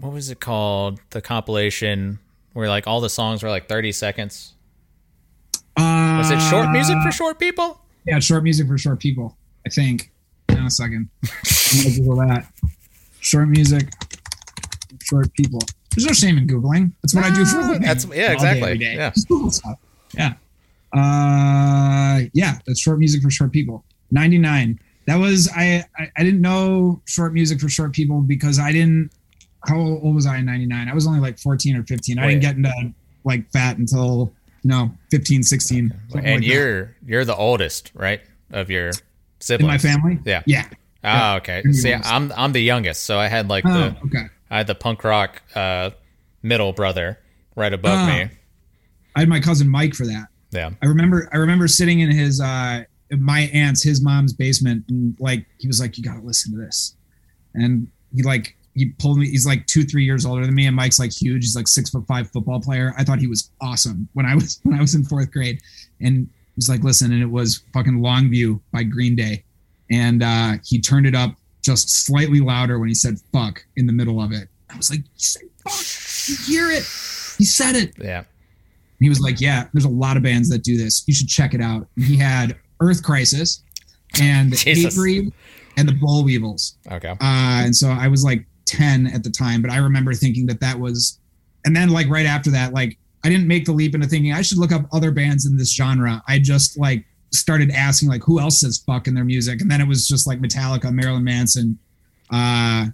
[0.00, 0.98] what was it called?
[1.10, 2.20] The compilation
[2.54, 4.54] where like all the songs were like thirty seconds.
[5.76, 7.82] Uh, Was it short music for short people?
[8.06, 9.36] Yeah, short music for short people.
[9.66, 10.10] I think.
[10.48, 11.10] In a second.
[11.24, 12.46] I'm gonna Google that.
[13.20, 13.90] Short music,
[15.02, 15.60] short people.
[15.94, 16.92] There's no shame in googling.
[17.02, 17.82] That's what I do for a living.
[17.82, 18.78] That's- yeah, exactly.
[18.78, 19.10] Yeah.
[19.10, 19.78] Just Google stuff.
[20.14, 20.32] Yeah.
[20.92, 23.84] Uh, yeah, that's short music for short people.
[24.10, 24.78] 99.
[25.06, 26.10] That was I, I.
[26.16, 29.10] I didn't know short music for short people because I didn't.
[29.66, 30.88] How old was I in 99?
[30.88, 32.18] I was only like 14 or 15.
[32.18, 32.72] I didn't get into
[33.24, 34.32] like fat until
[34.62, 35.88] you know 15, 16.
[36.10, 38.20] something And like you're you're the oldest, right,
[38.50, 38.90] of your
[39.40, 39.62] siblings.
[39.62, 40.18] in my family.
[40.24, 40.42] Yeah.
[40.46, 40.68] Yeah.
[41.04, 41.62] Oh, okay.
[41.72, 41.92] See.
[41.94, 44.26] I'm I'm the youngest, so I had like Oh, the okay.
[44.50, 45.90] I had the punk rock uh,
[46.42, 47.18] middle brother
[47.56, 48.06] right above Oh.
[48.12, 48.28] me.
[49.16, 50.26] I had my cousin Mike for that.
[50.50, 50.70] Yeah.
[50.82, 52.84] I remember I remember sitting in his uh
[53.18, 56.58] my aunt's his mom's basement and like he was like you got to listen to
[56.58, 56.96] this.
[57.54, 60.76] And he like he pulled me he's like 2 3 years older than me and
[60.76, 62.94] Mike's like huge he's like 6 foot 5 football player.
[62.98, 65.60] I thought he was awesome when I was when I was in 4th grade
[66.00, 69.44] and he's like listen and it was fucking Longview by Green Day
[69.90, 73.92] and uh he turned it up just slightly louder when he said fuck in the
[73.92, 74.48] middle of it.
[74.70, 76.28] I was like he said fuck.
[76.28, 76.84] You hear it.
[77.38, 77.94] He said it.
[77.98, 78.24] Yeah.
[79.00, 81.04] He was like, "Yeah, there's a lot of bands that do this.
[81.06, 83.62] You should check it out." And he had Earth Crisis
[84.20, 84.52] and.
[84.54, 85.32] Hatebreed
[85.78, 86.76] and the Bull Weevils.
[86.90, 87.10] Okay.
[87.10, 90.60] Uh, and so I was like 10 at the time, but I remember thinking that
[90.60, 91.20] that was,
[91.64, 94.42] and then like right after that, like I didn't make the leap into thinking I
[94.42, 96.20] should look up other bands in this genre.
[96.26, 99.80] I just like started asking like who else says fuck in their music, and then
[99.80, 101.78] it was just like Metallica, Marilyn Manson,
[102.30, 102.86] uh,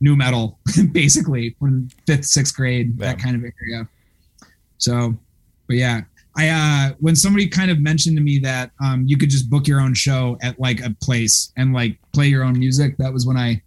[0.00, 0.58] new metal,
[0.92, 3.88] basically from fifth, sixth grade, that kind of area.
[4.76, 5.16] So,
[5.68, 6.00] but yeah,
[6.36, 9.66] I uh when somebody kind of mentioned to me that um you could just book
[9.68, 13.26] your own show at like a place and like play your own music, that was
[13.26, 13.62] when I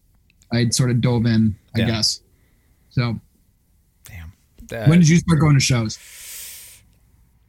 [0.51, 1.85] I sort of dove in, I Yeah.
[1.87, 2.21] guess.
[2.89, 3.19] So,
[4.05, 4.33] Damn.
[4.73, 5.97] Uh, when did you start going to shows?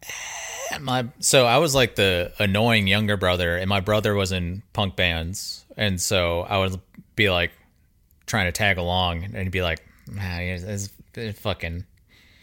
[0.81, 4.97] my so I was like the annoying younger brother, and my brother was in punk
[4.97, 6.81] bands, and so I would
[7.17, 7.51] be like
[8.27, 11.85] trying to tag along, and he'd be like, "Nah, it's, it's, it's fucking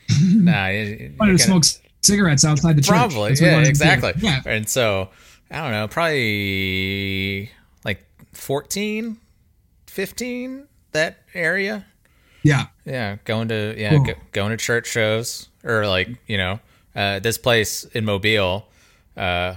[0.22, 2.90] nah." you- you Wanted to gotta- smoke c- cigarettes outside the church.
[2.90, 3.70] Probably, yeah, wanted to do.
[3.70, 4.14] exactly.
[4.18, 5.10] Yeah, And so,
[5.52, 7.52] I don't know, probably
[7.84, 9.18] like 14,
[9.88, 11.86] 15, that area.
[12.44, 12.68] yeah.
[12.86, 14.04] Yeah, going to yeah, Cool.
[14.06, 16.60] go, going to church shows or like you know,
[16.96, 18.68] uh, this place in Mobile,
[19.16, 19.56] uh,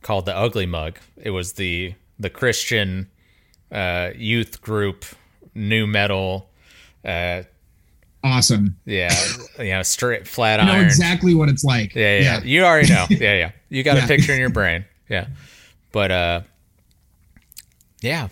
[0.00, 0.98] called the Ugly Mug.
[1.20, 3.10] It was the the Christian
[3.70, 5.04] uh, youth group,
[5.54, 6.48] new metal.
[8.24, 8.76] Awesome.
[8.84, 9.14] yeah,
[9.58, 10.84] you know, straight flat I know iron.
[10.84, 11.94] exactly what it's like.
[11.94, 13.06] Yeah, yeah, You already know.
[13.10, 13.50] Yeah, yeah.
[13.68, 14.04] You got Yeah.
[14.04, 14.84] a picture in your brain.
[15.08, 15.28] Yeah.
[15.92, 16.40] But uh
[18.00, 18.28] yeah.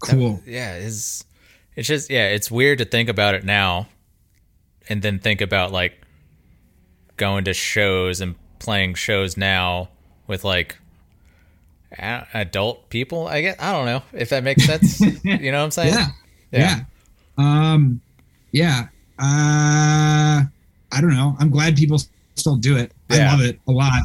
[0.00, 0.40] Cool.
[0.46, 1.24] Yeah, is
[1.76, 3.88] it's just yeah, it's weird to think about it now
[4.88, 5.94] and then think about like
[7.16, 9.88] going to shows and playing shows now
[10.26, 10.76] with like
[11.98, 13.28] adult people.
[13.28, 15.00] I guess I don't know if that makes sense.
[15.24, 15.94] you know what I'm saying?
[15.94, 16.06] Yeah.
[16.50, 16.80] Yeah.
[17.38, 17.72] Yeah.
[17.72, 18.00] Um
[18.52, 18.88] yeah.
[19.18, 20.42] Uh
[20.94, 21.36] I don't know.
[21.38, 21.98] I'm glad people
[22.34, 22.92] still do it.
[23.10, 23.28] Yeah.
[23.28, 24.02] I love it a lot.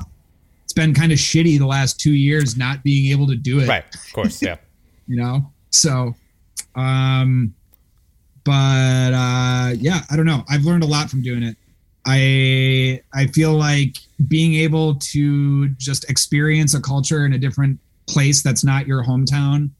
[0.63, 3.67] It's been kind of shitty the last 2 years not being able to do it,
[3.67, 3.83] Right.
[3.93, 4.41] Of course.
[4.41, 4.57] Yeah.
[5.07, 5.51] you know.
[5.69, 6.15] So
[6.75, 7.53] um
[8.43, 10.43] but uh yeah, I don't know.
[10.49, 11.57] I've learned a lot from doing it.
[12.05, 18.41] I I feel like being able to just experience a culture in a different place
[18.41, 19.71] that's not your hometown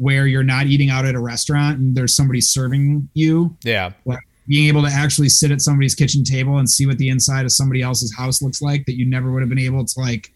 [0.00, 3.54] where you're not eating out at a restaurant and there's somebody serving you.
[3.62, 3.92] Yeah.
[4.06, 7.44] Like being able to actually sit at somebody's kitchen table and see what the inside
[7.44, 10.32] of somebody else's house looks like that you never would have been able to like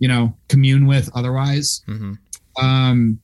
[0.00, 1.82] you know commune with otherwise.
[1.86, 2.14] Hmm
[2.60, 3.18] um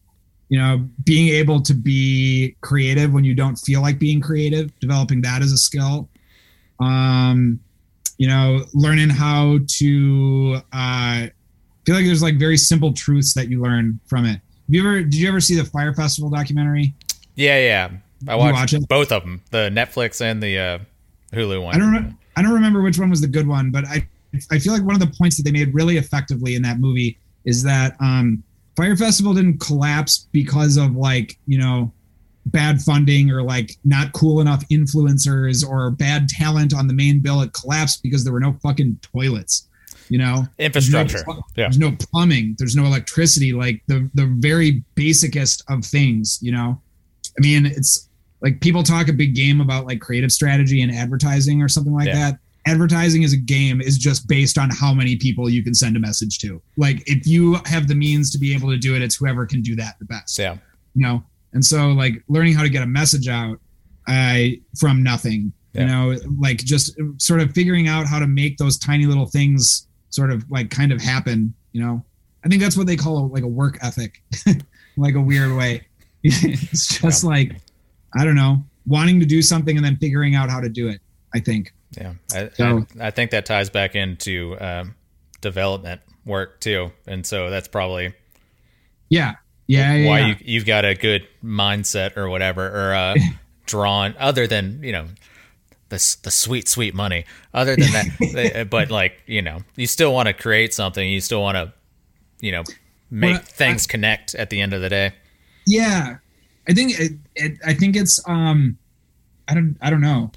[0.48, 5.20] you know being able to be creative when you don't feel like being creative developing
[5.22, 6.08] that as a skill.
[6.80, 7.60] Um
[8.18, 11.26] you know learning how to uh
[11.84, 14.40] feel like there's like very simple truths that you learn from it
[14.72, 16.94] you ever did you ever see the fire festival documentary
[17.34, 17.90] Yeah, yeah.
[18.28, 20.78] I watched watch both of them, the Netflix and the uh,
[21.32, 21.74] Hulu one.
[21.74, 24.06] I don't re- I don't remember which one was the good one, but I
[24.50, 27.18] I feel like one of the points that they made really effectively in that movie
[27.44, 28.42] is that um,
[28.76, 31.92] Fire Festival didn't collapse because of like you know
[32.46, 37.40] bad funding or like not cool enough influencers or bad talent on the main bill.
[37.42, 39.68] It collapsed because there were no fucking toilets.
[40.10, 41.14] You know, Infrastructure.
[41.18, 41.64] There's no, Yeah.
[41.64, 42.56] there's no plumbing.
[42.58, 43.52] There's no electricity.
[43.52, 46.38] Like the the very basicest of things.
[46.42, 46.80] You know,
[47.38, 48.08] I mean, it's
[48.42, 52.08] like people talk a big game about like creative strategy and advertising or something like
[52.08, 52.30] Yeah.
[52.30, 52.38] that.
[52.66, 56.00] Advertising as a game is just based on how many people you can send a
[56.00, 56.60] message to.
[56.76, 59.62] Like if you have the means to be able to do it, it's whoever can
[59.62, 60.54] do that the best Yeah.
[60.94, 63.58] you know and so like learning how to get a message out
[64.06, 65.80] i from nothing Yeah.
[65.80, 69.86] you know like just sort of figuring out how to make those tiny little things
[70.10, 72.04] sort of like kind of happen you know?
[72.44, 74.22] I think that's what they call a, like a work ethic
[74.96, 75.86] like a weird way.
[76.22, 77.56] It's just like
[78.14, 81.00] i don't know wanting to do something and then figuring out how to do it
[81.34, 81.72] i think.
[81.96, 84.94] Yeah, I, So- I, I think that ties back into um,
[85.40, 88.14] development work too, and so that's probably
[89.08, 89.34] yeah.
[89.66, 90.26] Yeah yeah, why yeah.
[90.26, 93.14] you you've got a good mindset or whatever, or uh,
[93.66, 95.06] drawn other than you know
[95.90, 97.24] the the sweet sweet money.
[97.52, 101.08] Other than that, but like you know, you still want to create something.
[101.08, 101.72] You still want to
[102.40, 102.64] you know
[103.10, 105.12] make Well, I- things connect at the end of the day.
[105.66, 106.16] yeah
[106.68, 108.78] i think it, it i think it's um
[109.48, 110.30] i don't i don't know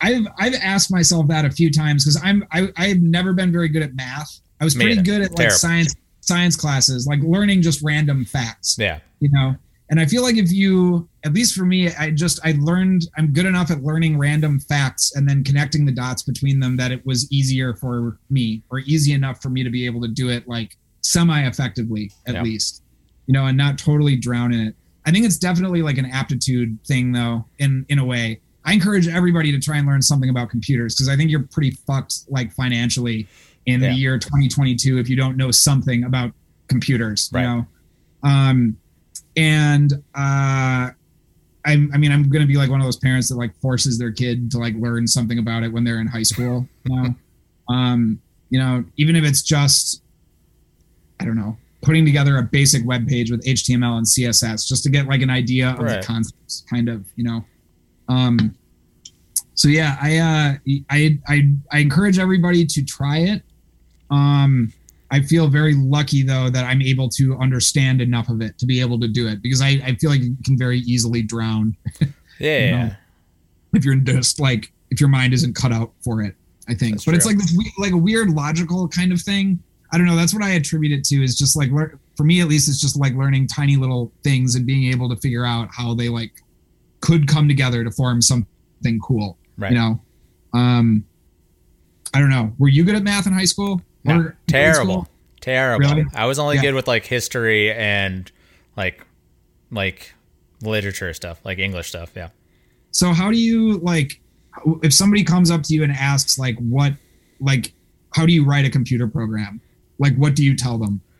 [0.00, 3.68] i've i've asked myself that a few times because i'm I, i've never been very
[3.68, 5.10] good at math i was Me pretty neither.
[5.10, 5.56] good at like Terrible.
[5.58, 9.56] science science classes like learning just random facts Yeah, you know
[9.94, 13.32] and i feel like if you at least for me i just i learned i'm
[13.32, 17.06] good enough at learning random facts and then connecting the dots between them that it
[17.06, 20.48] was easier for me or easy enough for me to be able to do it
[20.48, 22.42] like semi effectively at Yeah.
[22.42, 22.82] least
[23.26, 24.74] you know and not totally drown in it
[25.06, 29.06] i think it's definitely like an aptitude thing though in in a way i encourage
[29.06, 32.52] everybody to try and learn something about computers because i think you're pretty fucked like
[32.52, 33.28] financially
[33.66, 33.90] in Yeah.
[33.90, 36.32] the year 2022 if you don't know something about
[36.66, 37.42] computers Right.
[37.42, 37.66] you know
[38.24, 38.76] um
[39.36, 40.90] and uh
[41.66, 44.12] I, I mean, I'm gonna be like one of those parents that like forces their
[44.12, 46.68] kid to like learn something about it when they're in high school.
[46.84, 47.14] You know,
[47.74, 48.20] um,
[48.50, 50.02] you know, even if it's just,
[51.20, 54.90] I don't know, putting together a basic web page with HTML and CSS just to
[54.90, 56.00] get like an idea of Right.
[56.02, 57.42] the concepts, kind of, you know.
[58.08, 58.54] Um,
[59.54, 60.54] so yeah, I uh,
[60.90, 63.42] I I I encourage everybody to try it.
[64.10, 64.70] Um,
[65.14, 68.80] I feel very lucky though that I'm able to understand enough of it to be
[68.80, 71.76] able to do it because I, I feel like you can very easily drown
[72.40, 72.90] yeah, You know,
[73.74, 76.34] if you're just like if your mind isn't cut out for it.
[76.68, 79.62] I think, That's but it's like this like a weird logical kind of thing.
[79.92, 80.16] I don't know.
[80.16, 81.22] That's what I attribute it to.
[81.22, 81.70] Is just like
[82.16, 85.16] for me at least, it's just like learning tiny little things and being able to
[85.16, 86.32] figure out how they like
[87.00, 89.36] could come together to form something cool.
[89.58, 89.72] right.
[89.72, 90.00] You know,
[90.54, 91.04] um,
[92.14, 92.52] I don't know.
[92.58, 93.82] Were you good at math in high school?
[94.04, 95.08] No, terrible,
[95.40, 95.88] terrible.
[95.88, 96.04] Really?
[96.14, 96.62] I was only Yeah.
[96.62, 98.30] good with like history and
[98.76, 99.04] like
[99.70, 100.12] like
[100.62, 102.12] literature stuff, like English stuff.
[102.14, 102.28] Yeah.
[102.90, 104.20] So how do you like
[104.82, 106.92] if somebody comes up to you and asks like what
[107.40, 107.72] like
[108.14, 109.60] how do you write a computer program?
[109.98, 111.00] Like what do you tell them?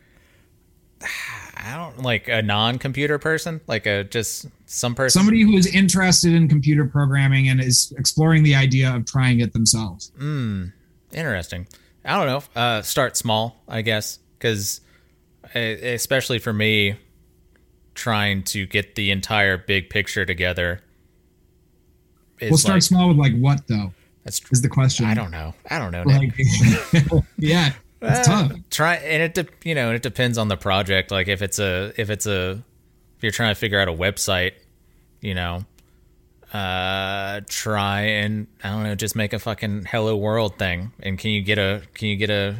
[1.57, 5.19] I don't like a non-computer person, like a just some person.
[5.19, 9.51] Somebody who is interested in computer programming and is exploring the idea of trying it
[9.53, 10.11] themselves.
[10.19, 10.73] Mm,
[11.11, 11.67] interesting.
[12.05, 12.61] I don't know.
[12.61, 14.81] Uh, start small, I guess, because
[15.53, 16.95] especially for me,
[17.95, 20.81] trying to get the entire big picture together.
[22.39, 23.91] is We'll start like- small with like what though?
[24.23, 25.05] That's Is the question.
[25.05, 25.53] I don't know.
[25.69, 26.01] I don't know.
[26.03, 26.33] Like,
[27.37, 28.51] yeah, it's Uh, tough.
[28.71, 31.11] Try and it de- you know it depends on the project.
[31.11, 32.63] Like if it's a if it's a
[33.17, 34.53] if you're trying to figure out a website,
[35.21, 35.63] you know,
[36.55, 40.93] uh, try and I don't know, just make a fucking hello world thing.
[41.01, 42.55] And can you get a can you get a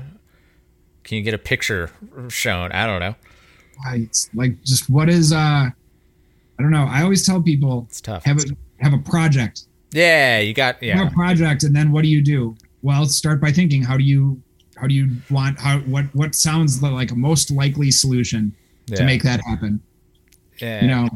[1.06, 1.92] can you get a picture
[2.28, 2.72] shown?
[2.74, 3.16] I don't know.
[3.94, 5.74] It's like just what is uh I
[6.60, 6.86] don't know.
[6.90, 8.26] I always tell people It's tough.
[8.26, 8.44] have a
[8.80, 9.68] have a project.
[9.92, 12.58] Yeah, you got Have yeah a project and then what do you do?
[12.82, 14.42] Well, start by thinking how do you
[14.76, 18.54] how do you want how what what sounds like a most likely solution
[18.88, 18.98] yeah.
[18.98, 19.82] to make that happen?
[20.60, 20.82] yeah.
[20.82, 21.10] You know,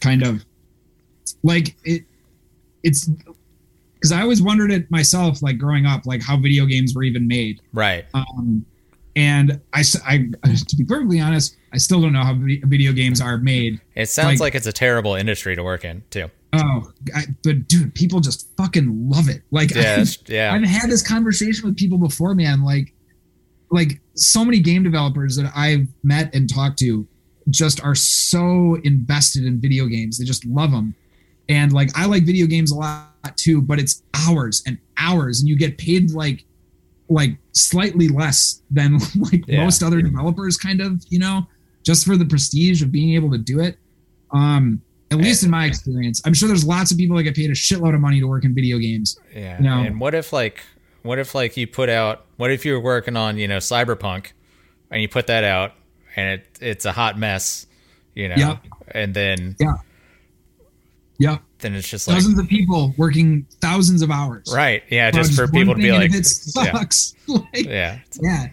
[0.00, 0.44] kind of
[1.46, 2.02] like it
[2.82, 3.08] it's
[3.94, 7.26] because I always wondered it myself, like growing up, like how video games were even
[7.26, 7.60] made.
[7.72, 8.04] right.
[8.14, 8.64] Um,
[9.16, 9.82] and I,
[10.44, 13.80] to be perfectly honest, I still don't know how video games are made.
[13.94, 16.30] It sounds like- like it's a terrible industry to work in too.
[16.52, 19.42] Oh, I, but dude, people just fucking love it.
[19.50, 20.52] Like, Yeah, I've, yeah.
[20.54, 22.62] I've had this conversation with people before, man.
[22.62, 22.92] Like,
[23.70, 27.06] like so many game developers that I've met and talked to
[27.50, 30.18] just are so invested in video games.
[30.18, 30.94] They just love them.
[31.48, 35.48] And like, I like video games a lot too, but it's hours and hours, and
[35.48, 36.44] you get paid like,
[37.08, 39.62] like slightly less than like Yeah.
[39.64, 41.46] most other developers, kind of, you know,
[41.84, 43.78] just for the prestige of being able to do it.
[44.32, 44.82] Um,
[45.12, 47.54] at least in my experience, I'm sure there's lots of people that get paid a
[47.54, 49.16] shitload of money to work in video games.
[49.32, 49.56] Yeah.
[49.60, 49.82] No.
[49.84, 50.64] And what if like
[51.02, 54.32] what if like you put out what if you were working on, you know, Cyberpunk
[54.90, 55.74] and you put that out
[56.16, 57.66] and it it's a hot mess,
[58.16, 58.58] you know.
[58.90, 59.74] And then Yeah.
[61.18, 61.38] Yeah.
[61.60, 64.52] then it's just like Thousands of people working thousands of hours.
[64.54, 64.82] right.
[64.90, 67.14] Yeah, on just for people to be like it sucks.
[67.26, 67.98] like, yeah.
[68.20, 68.48] yeah.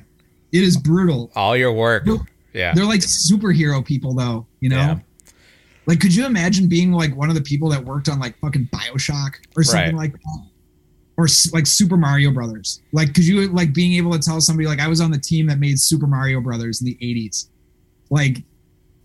[0.51, 1.32] It is brutal.
[1.36, 2.07] All your work.
[2.53, 2.74] Yeah.
[2.74, 4.78] They're like superhero people though, you know?
[4.78, 4.99] Yeah.
[5.86, 8.70] Like could you imagine being like one of the people that worked on like fucking
[8.72, 10.11] BioShock or something Right.
[10.11, 10.47] like that?
[11.18, 12.82] Or like Super Mario Brothers.
[12.93, 15.47] Like could you like being able to tell somebody like I was on the team
[15.47, 17.47] that made Super Mario Brothers in the 80s.
[18.09, 18.43] Like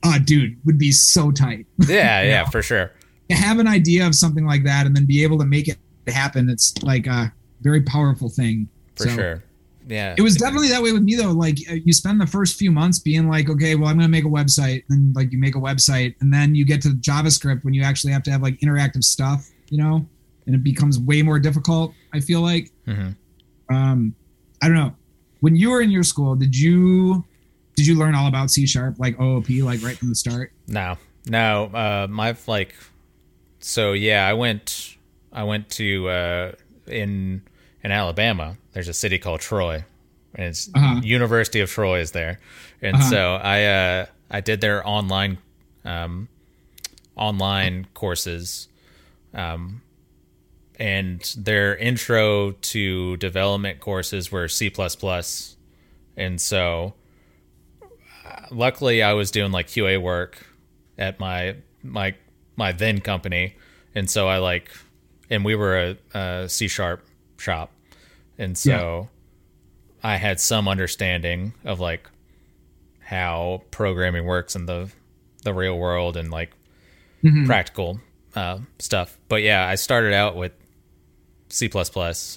[0.04, 1.66] ah dude, would be so tight.
[1.88, 2.44] Yeah, yeah, Yeah.
[2.48, 2.92] for sure.
[3.28, 5.78] To have an idea of something like that and then be able to make it
[6.06, 9.44] happen it's like a very powerful thing For So, sure.
[9.86, 10.14] Yeah.
[10.18, 12.70] it was definitely that way with me though like uh, you spend the first few
[12.70, 15.58] months being like okay well i'm gonna make a website and like you make a
[15.58, 19.02] website and then you get to javascript when you actually have to have like interactive
[19.04, 20.06] stuff you know
[20.46, 23.16] and it becomes way more difficult i feel like Mhm.
[23.70, 24.14] um
[24.62, 24.94] i don't know
[25.40, 27.24] when you were in your school did you
[27.76, 30.96] did you learn all about c sharp like oop like right from the start No,
[31.28, 31.66] no.
[31.72, 32.74] Uh, my like,
[33.61, 34.96] so yeah, I went,
[35.32, 36.52] I went to uh,
[36.86, 37.42] in
[37.82, 38.56] in Alabama.
[38.72, 39.84] There's a city called Troy,
[40.34, 41.00] and it's Uh-huh.
[41.02, 42.38] University of Troy is there,
[42.82, 43.11] and Uh-huh.
[43.11, 45.38] so I uh, I did their online
[45.84, 46.28] um,
[47.16, 48.68] online courses,
[49.34, 49.82] um,
[50.78, 54.72] and their intro to development courses were C
[56.16, 56.94] and so
[58.50, 60.46] luckily I was doing like QA work
[60.96, 62.14] at my my
[62.59, 63.54] my then company,
[63.94, 64.70] and so I like,
[65.30, 67.06] and we were a, a C sharp
[67.38, 67.72] shop,
[68.36, 69.09] and so
[70.02, 72.09] I had some understanding of like
[73.00, 74.90] how programming works in the
[75.44, 76.50] the real world and like
[77.46, 78.00] practical
[78.34, 79.16] uh, stuff.
[79.28, 80.52] But yeah, I started out with
[81.48, 81.70] C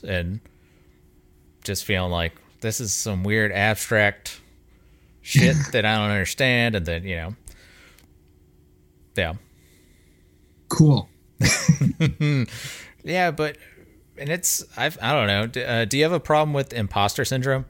[0.03, 0.39] and
[1.63, 4.39] just feeling like this is some weird abstract
[5.21, 7.35] shit that I don't understand, and then you know,
[9.15, 9.33] yeah,
[10.71, 11.07] cool
[13.03, 13.57] yeah, but
[14.17, 15.47] and it's I've I don't know.
[15.47, 17.65] D- Uh, do you have a problem with imposter syndrome?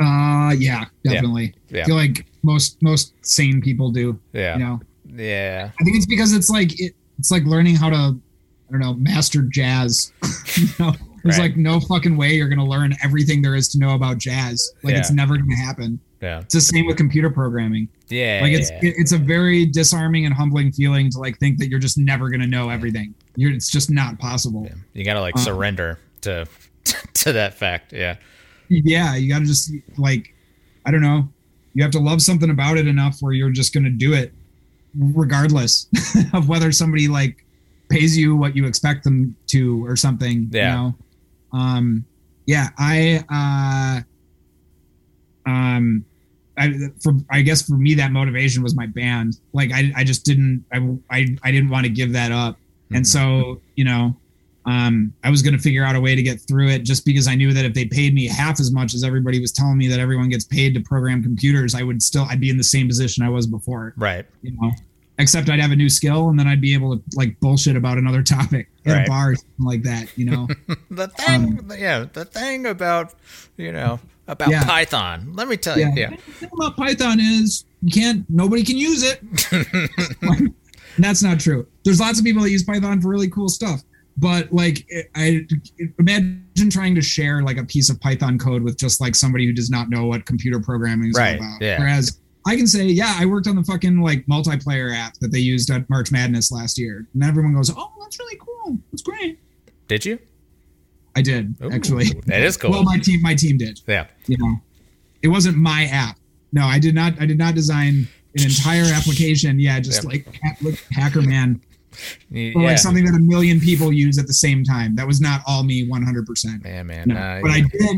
[0.00, 1.54] Uh, yeah, definitely.
[1.68, 1.82] Yeah.
[1.82, 4.18] I feel like most most sane people do.
[4.32, 7.90] Yeah, You know, yeah, I think it's because it's like it, it's like learning how
[7.90, 10.12] to, I don't know, master jazz.
[10.56, 10.92] you know,
[11.22, 11.50] there's Right.
[11.50, 14.72] like no fucking way you're gonna learn everything there is to know about jazz.
[14.82, 16.00] Like it's never gonna happen.
[16.20, 17.88] Yeah, It's the same with computer programming.
[18.08, 18.40] yeah.
[18.42, 18.78] Like it's yeah.
[18.82, 22.46] it's a very disarming and humbling feeling to like think that you're just never gonna
[22.46, 23.14] know everything.
[23.36, 24.64] You're it's just not possible.
[24.64, 24.74] Yeah.
[24.92, 26.46] You gotta like Uh, surrender to
[27.14, 27.92] to that fact.
[27.92, 28.16] Yeah,
[28.68, 30.32] yeah you gotta just like
[30.86, 31.28] i don't know
[31.74, 34.32] you have to love something about it enough where you're just gonna do it
[34.96, 35.88] regardless
[36.32, 37.44] of whether somebody like
[37.88, 40.70] pays you what you expect them to or something Yeah.
[40.70, 40.94] you know
[41.58, 42.04] um
[42.46, 44.04] yeah i
[45.46, 46.04] uh um
[46.60, 49.38] I for I guess for me that motivation was my band.
[49.52, 50.76] Like I I just didn't I
[51.10, 52.58] I, I didn't want to give that up.
[52.92, 54.16] And so, you know,
[54.66, 57.28] um, I was going to figure out a way to get through it just because
[57.28, 59.86] I knew that if they paid me half as much as everybody was telling me
[59.88, 62.88] that everyone gets paid to program computers, I would still, I'd be in the same
[62.88, 64.26] position I was before, Right.
[64.42, 64.72] you know,
[65.18, 67.96] except I'd have a new skill and then I'd be able to like bullshit about
[67.96, 69.06] another topic at Right.
[69.06, 70.48] a bar or something like that, you know?
[70.90, 73.14] The thing, yeah, the thing about
[73.56, 74.00] you know
[74.32, 74.64] about Yeah.
[74.64, 75.32] Python.
[75.34, 75.90] Let me tell you.
[75.94, 76.10] Yeah.
[76.10, 79.20] The thing about Python is you can't, nobody can use it.
[80.98, 81.66] That's not true.
[81.84, 83.80] There's lots of people that use Python for really cool stuff.
[84.16, 85.46] But like, I
[85.98, 89.52] imagine trying to share like a piece of Python code with just like somebody who
[89.52, 91.58] does not know what computer programming is all Right, about.
[91.60, 91.78] yeah.
[91.78, 95.38] Whereas I can say, yeah, I worked on the fucking like multiplayer app that they
[95.38, 98.78] used at March Madness last year, and everyone goes, "Oh, that's really cool.
[98.90, 99.38] That's great."
[99.88, 100.18] Did you?
[101.20, 102.08] I did Ooh, actually.
[102.26, 102.70] that is cool.
[102.70, 103.80] Well, my team, my team did.
[103.86, 104.06] yeah.
[104.26, 104.52] you know
[105.22, 106.16] it wasn't my app
[106.58, 107.94] no i did not i did not design
[108.36, 110.12] an entire application yeah just Yep.
[110.12, 111.60] like hack- like hacker man
[112.32, 112.68] or yeah.
[112.70, 115.62] like something that a million people use at the same time that was not all
[115.62, 117.08] me 100% Man, man.
[117.08, 117.16] no.
[117.16, 117.96] uh, but i did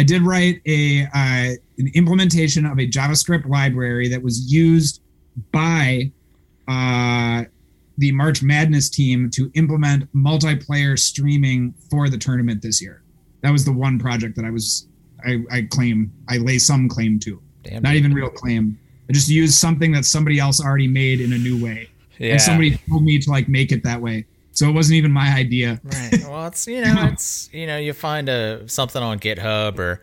[0.00, 1.48] i did write a uh,
[1.80, 5.00] an implementation of a javascript library that was used
[5.50, 6.10] by
[6.68, 7.42] uh
[8.02, 13.02] the march madness team to implement multiplayer streaming for the tournament this year
[13.42, 14.86] that was the one project that i was
[15.24, 17.98] i, I claim i lay some claim to damn, not dude.
[18.00, 18.78] even real claim
[19.08, 21.88] i just used something that somebody else already made in a new way
[22.18, 22.32] Yeah.
[22.32, 25.28] and somebody told me to like make it that way so it wasn't even my
[25.44, 26.20] idea Right.
[26.28, 30.00] Well, it's you know, it's you know, you find a something on GitHub or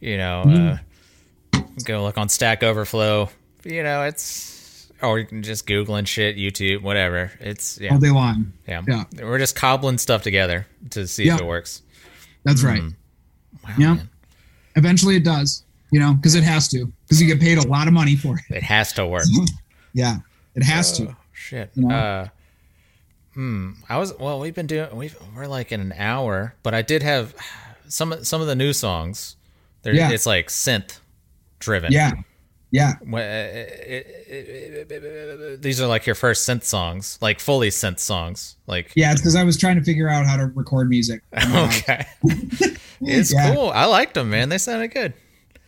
[0.00, 1.58] you know, Mm-hmm.
[1.58, 3.28] uh, go look on Stack Overflow.
[3.64, 4.51] You know, it's
[5.02, 7.32] or you can just Google and shit, YouTube, whatever.
[7.40, 8.82] It's yeah, all day long yeah.
[8.86, 9.04] yeah.
[9.20, 11.34] We're just cobbling stuff together to see Yeah.
[11.36, 11.82] if it works.
[12.44, 12.82] that's right
[13.64, 13.94] Wow, Yeah.
[13.94, 14.08] man.
[14.76, 17.86] eventually it does you know because it has to because you get paid a lot
[17.88, 19.24] of money for it It has to work.
[19.92, 20.16] yeah
[20.54, 21.70] it has to Oh, shit.
[21.74, 21.94] You know?
[21.94, 22.28] Uh,
[23.34, 23.70] hmm.
[23.88, 24.38] I was well.
[24.40, 24.94] We've been doing.
[24.94, 27.34] We've we're like in an hour, but I did have
[27.88, 29.36] some some of the new songs.
[29.84, 30.10] Yeah.
[30.12, 30.98] It's like synth
[31.58, 31.92] driven.
[31.92, 32.12] yeah
[32.72, 33.14] yeah uh,
[35.60, 38.56] These are like your first synth songs, like fully synth songs.
[38.66, 41.22] Like yeah it's because i was trying to figure out how to record music
[41.54, 42.06] okay,
[43.02, 43.54] it's Yeah.
[43.54, 43.70] cool.
[43.70, 44.48] I liked them, man.
[44.48, 45.12] They sounded good.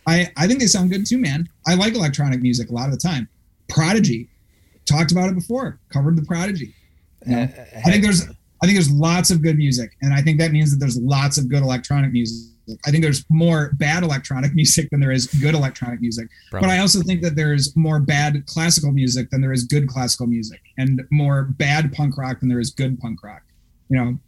[0.07, 1.47] I, I think they sound good too, man.
[1.67, 3.27] I like electronic music a lot of the time.
[3.69, 4.29] Prodigy,
[4.85, 6.73] talked about it before, covered the Prodigy.
[7.25, 7.41] You know?
[7.85, 8.21] I think there's
[8.61, 11.37] I think there's lots of good music, and I think that means that there's lots
[11.37, 12.51] of good electronic music.
[12.85, 16.27] I think there's more bad electronic music than there is good electronic music.
[16.49, 16.67] Probably.
[16.67, 20.27] But I also think that there's more bad classical music than there is good classical
[20.27, 23.41] music, and more bad punk rock than there is good punk rock.
[23.89, 24.19] You know,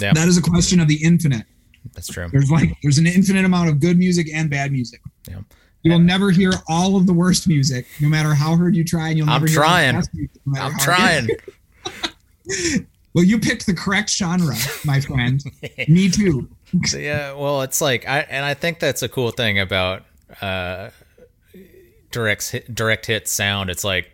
[0.00, 0.12] Yeah.
[0.12, 1.46] that is a question of the infinite.
[1.94, 2.28] That's true.
[2.30, 5.00] There's like there's an infinite amount of good music and bad music.
[5.28, 5.40] Yeah.
[5.82, 9.08] You will never hear all of the worst music, no matter how hard you try,
[9.08, 9.94] and you'll I'm never hear all the trying.
[9.94, 11.28] best music, no I'm trying.
[13.14, 15.42] Well, you picked the correct genre, my friend.
[15.88, 16.48] Me too.
[16.84, 20.04] So, yeah, well, it's like I and I think that's a cool thing about
[20.42, 20.90] uh,
[22.10, 23.70] direct hit, direct hit sound.
[23.70, 24.10] It's like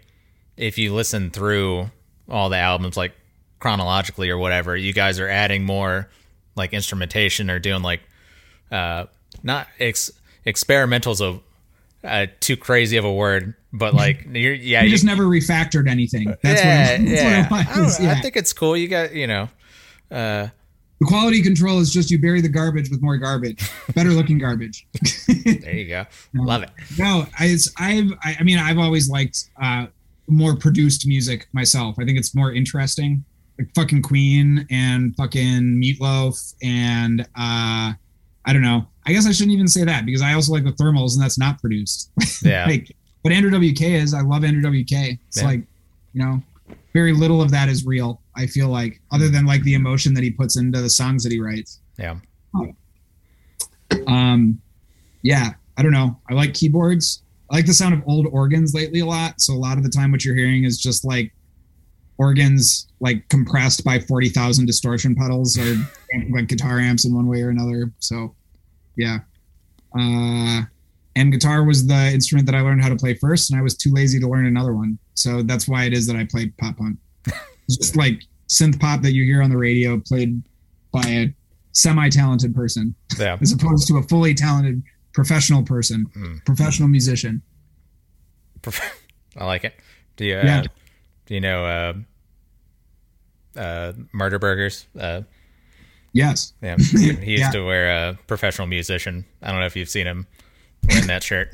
[0.56, 1.90] if you listen through
[2.28, 3.12] all the albums, like
[3.58, 6.08] chronologically or whatever, you guys are adding more
[6.56, 8.00] like instrumentation or doing like
[8.70, 9.06] uh,
[9.42, 10.12] not ex-
[10.46, 11.40] experimentals of
[12.04, 15.88] uh, too crazy of a word, but like you're yeah You you- just never refactored
[15.88, 16.34] anything.
[16.42, 17.48] That's yeah what, I'm, that's yeah.
[17.48, 18.00] what I, it don't was.
[18.00, 18.20] I Yeah.
[18.20, 18.76] think it's cool.
[18.76, 19.48] You got you know.
[20.10, 20.48] Uh,
[21.00, 24.86] the quality control is just you bury the garbage with more garbage, better looking garbage.
[25.44, 26.04] there you go.
[26.34, 26.70] Love it.
[26.98, 29.86] No, I, it's, I've, I, I mean, I've always liked uh,
[30.28, 31.96] more produced music myself.
[31.98, 33.24] I think it's more interesting.
[33.58, 37.92] Like fucking Queen and fucking Meatloaf and uh,
[38.46, 38.86] I don't know.
[39.06, 41.38] I guess I shouldn't even say that because I also like the Thermals and that's
[41.38, 42.10] not produced.
[42.42, 42.66] Yeah.
[42.66, 44.12] like, but Andrew WK is.
[44.12, 44.92] I love Andrew WK.
[45.28, 45.44] It's Yeah.
[45.46, 45.60] like,
[46.12, 46.42] you know,
[46.92, 48.20] very little of that is real.
[48.36, 51.32] I feel like, other than like the emotion that he puts into the songs that
[51.32, 51.80] he writes.
[51.98, 52.16] Yeah.
[54.06, 54.60] Um,
[55.22, 56.20] yeah, I don't know.
[56.28, 57.22] I like keyboards.
[57.50, 59.40] I like the sound of old organs lately a lot.
[59.40, 61.32] So a lot of the time, what you're hearing is just like
[62.16, 65.76] organs like compressed by forty thousand distortion pedals or
[66.30, 67.92] like guitar amps in one way or another.
[67.98, 68.34] So,
[68.96, 69.18] yeah.
[69.98, 70.62] Uh,
[71.16, 73.76] and guitar was the instrument that I learned how to play first, and I was
[73.76, 74.98] too lazy to learn another one.
[75.14, 76.98] So that's why it is that I played pop punk.
[77.66, 80.42] It's just like synth pop that you hear on the radio played
[80.92, 81.34] by a
[81.72, 83.36] semi-talented person Yeah.
[83.42, 84.82] as opposed to a fully talented
[85.12, 86.44] professional person, Mm.
[86.44, 87.42] professional musician.
[89.36, 89.74] I like it.
[90.16, 90.36] Do you?
[90.36, 90.62] Uh, Yeah.
[91.26, 94.84] Do you know uh, uh, Murderburgers?
[94.98, 95.22] Uh,
[96.12, 96.52] Yes.
[96.62, 97.50] yeah, he used Yeah.
[97.50, 99.24] to wear a professional musician.
[99.42, 100.26] I don't know if you've seen him
[100.88, 101.48] wearing that shirt.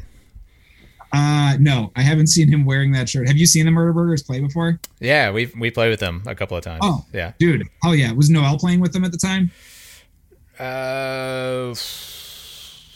[1.13, 3.27] Uh, no, I haven't seen him wearing that shirt.
[3.27, 4.79] Have you seen the Murderburgers play before?
[5.01, 6.81] Yeah, we we played with them a couple of times.
[6.83, 7.05] Oh.
[7.13, 7.33] yeah.
[7.39, 8.13] Dude, oh yeah.
[8.13, 9.51] Was Noel playing with them at the time?
[10.59, 11.71] Uh,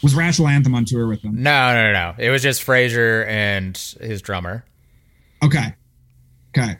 [0.02, 1.42] Was Rachel Anthem on tour with them?
[1.42, 2.14] no, no, no, no.
[2.18, 4.64] It was just Fraser and his drummer.
[5.42, 5.74] Okay.
[6.56, 6.76] Okay.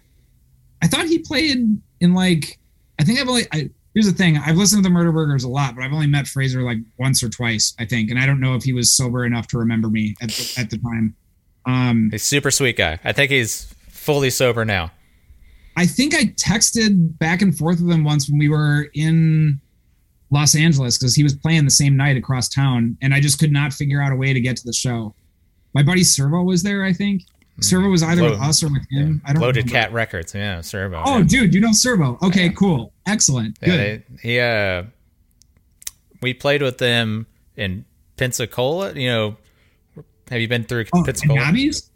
[0.83, 1.59] I thought he played
[2.01, 2.59] in like
[2.99, 5.75] I think I've only I, here's the thing, I've listened to the Murderburgers a lot,
[5.75, 8.55] but I've only met Fraser like once or twice, I think, and I don't know
[8.55, 11.17] if he was sober enough to remember me at the, at the time.
[11.67, 12.99] Um He's a super sweet guy.
[13.05, 14.91] I think he's fully sober now.
[15.77, 19.61] I think I texted back and forth with him once when we were in
[20.31, 23.53] Los Angeles because he was playing the same night across town, and I just could
[23.53, 25.15] not figure out a way to get to the show.
[25.75, 27.23] My buddy Servo was there, I think.
[27.61, 29.23] Servo was either with us or with him.
[29.25, 29.47] I don't know.
[29.47, 29.87] Loaded remember.
[29.87, 30.35] Cat Records.
[30.35, 31.03] Yeah, Servo.
[31.05, 31.25] Oh, yeah.
[31.25, 32.19] dude, you know Servo.
[32.23, 32.93] Okay, cool.
[33.07, 33.59] Excellent.
[33.63, 34.05] Yeah, Good.
[34.23, 34.85] he uh,
[36.21, 37.27] we played with them
[37.57, 37.85] in
[38.17, 38.95] Pensacola.
[38.95, 39.37] You know,
[40.35, 41.39] have you been through oh, Pensacola?
[41.39, 41.91] Nobby's?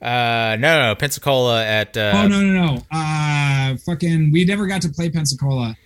[0.00, 2.82] Uh, no, no, Pensacola at uh, oh, no, no, no.
[2.92, 5.76] Uh, fucking, we never got to play Pensacola.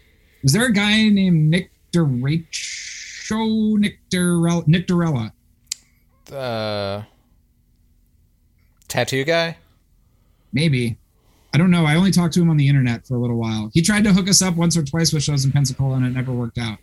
[0.43, 3.79] Was there a guy named Nick DeRacho?
[3.79, 5.33] Nick, Durell- Nick Durella?
[6.31, 7.05] uh,
[8.89, 9.57] tattoo guy.
[10.53, 10.99] Maybe.
[11.55, 11.87] I don't know.
[11.87, 13.71] I only talked to him on the internet for a little while.
[13.73, 16.11] He tried to hook us up once or twice with shows in Pensacola, and it
[16.11, 16.79] never worked out.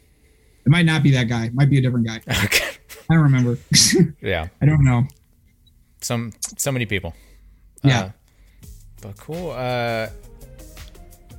[0.65, 1.45] It might not be that guy.
[1.45, 2.21] It might be a different guy.
[2.45, 2.65] Okay.
[3.09, 3.57] I don't remember.
[4.21, 5.03] Yeah, I don't know.
[6.01, 7.13] some so many people.
[7.83, 7.99] Yeah.
[7.99, 8.09] Uh,
[9.01, 9.51] but cool.
[9.51, 10.07] Uh,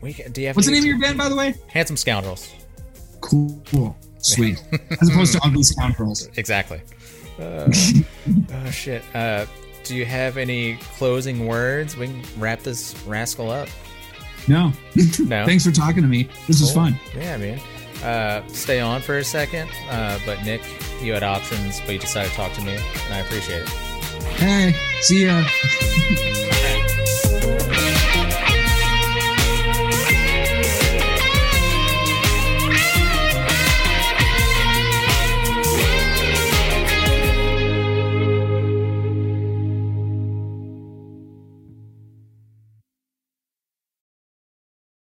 [0.01, 1.55] we do you have What's the name of your band, by the way?
[1.67, 2.53] Handsome Scoundrels?
[3.21, 3.61] Cool.
[3.67, 3.97] Cool.
[4.19, 4.63] Sweet.
[5.01, 6.29] As opposed to Ugly Scoundrels.
[6.37, 6.81] Exactly.
[7.41, 7.69] Uh,
[8.53, 9.03] oh shit.
[9.15, 9.47] Uh,
[9.83, 11.97] do you have any closing words?
[11.97, 13.69] We can wrap this rascal up.
[14.49, 14.73] No.
[15.19, 15.45] No.
[15.47, 16.29] Thanks for talking to me.
[16.47, 16.99] This was fun.
[17.17, 17.61] Yeah, man.
[18.03, 19.71] Uh, stay on for a second.
[19.89, 20.63] Uh, but Nick,
[21.03, 23.69] you had options, but you decided to talk to me, and I appreciate it.
[24.39, 25.45] Hey, see ya.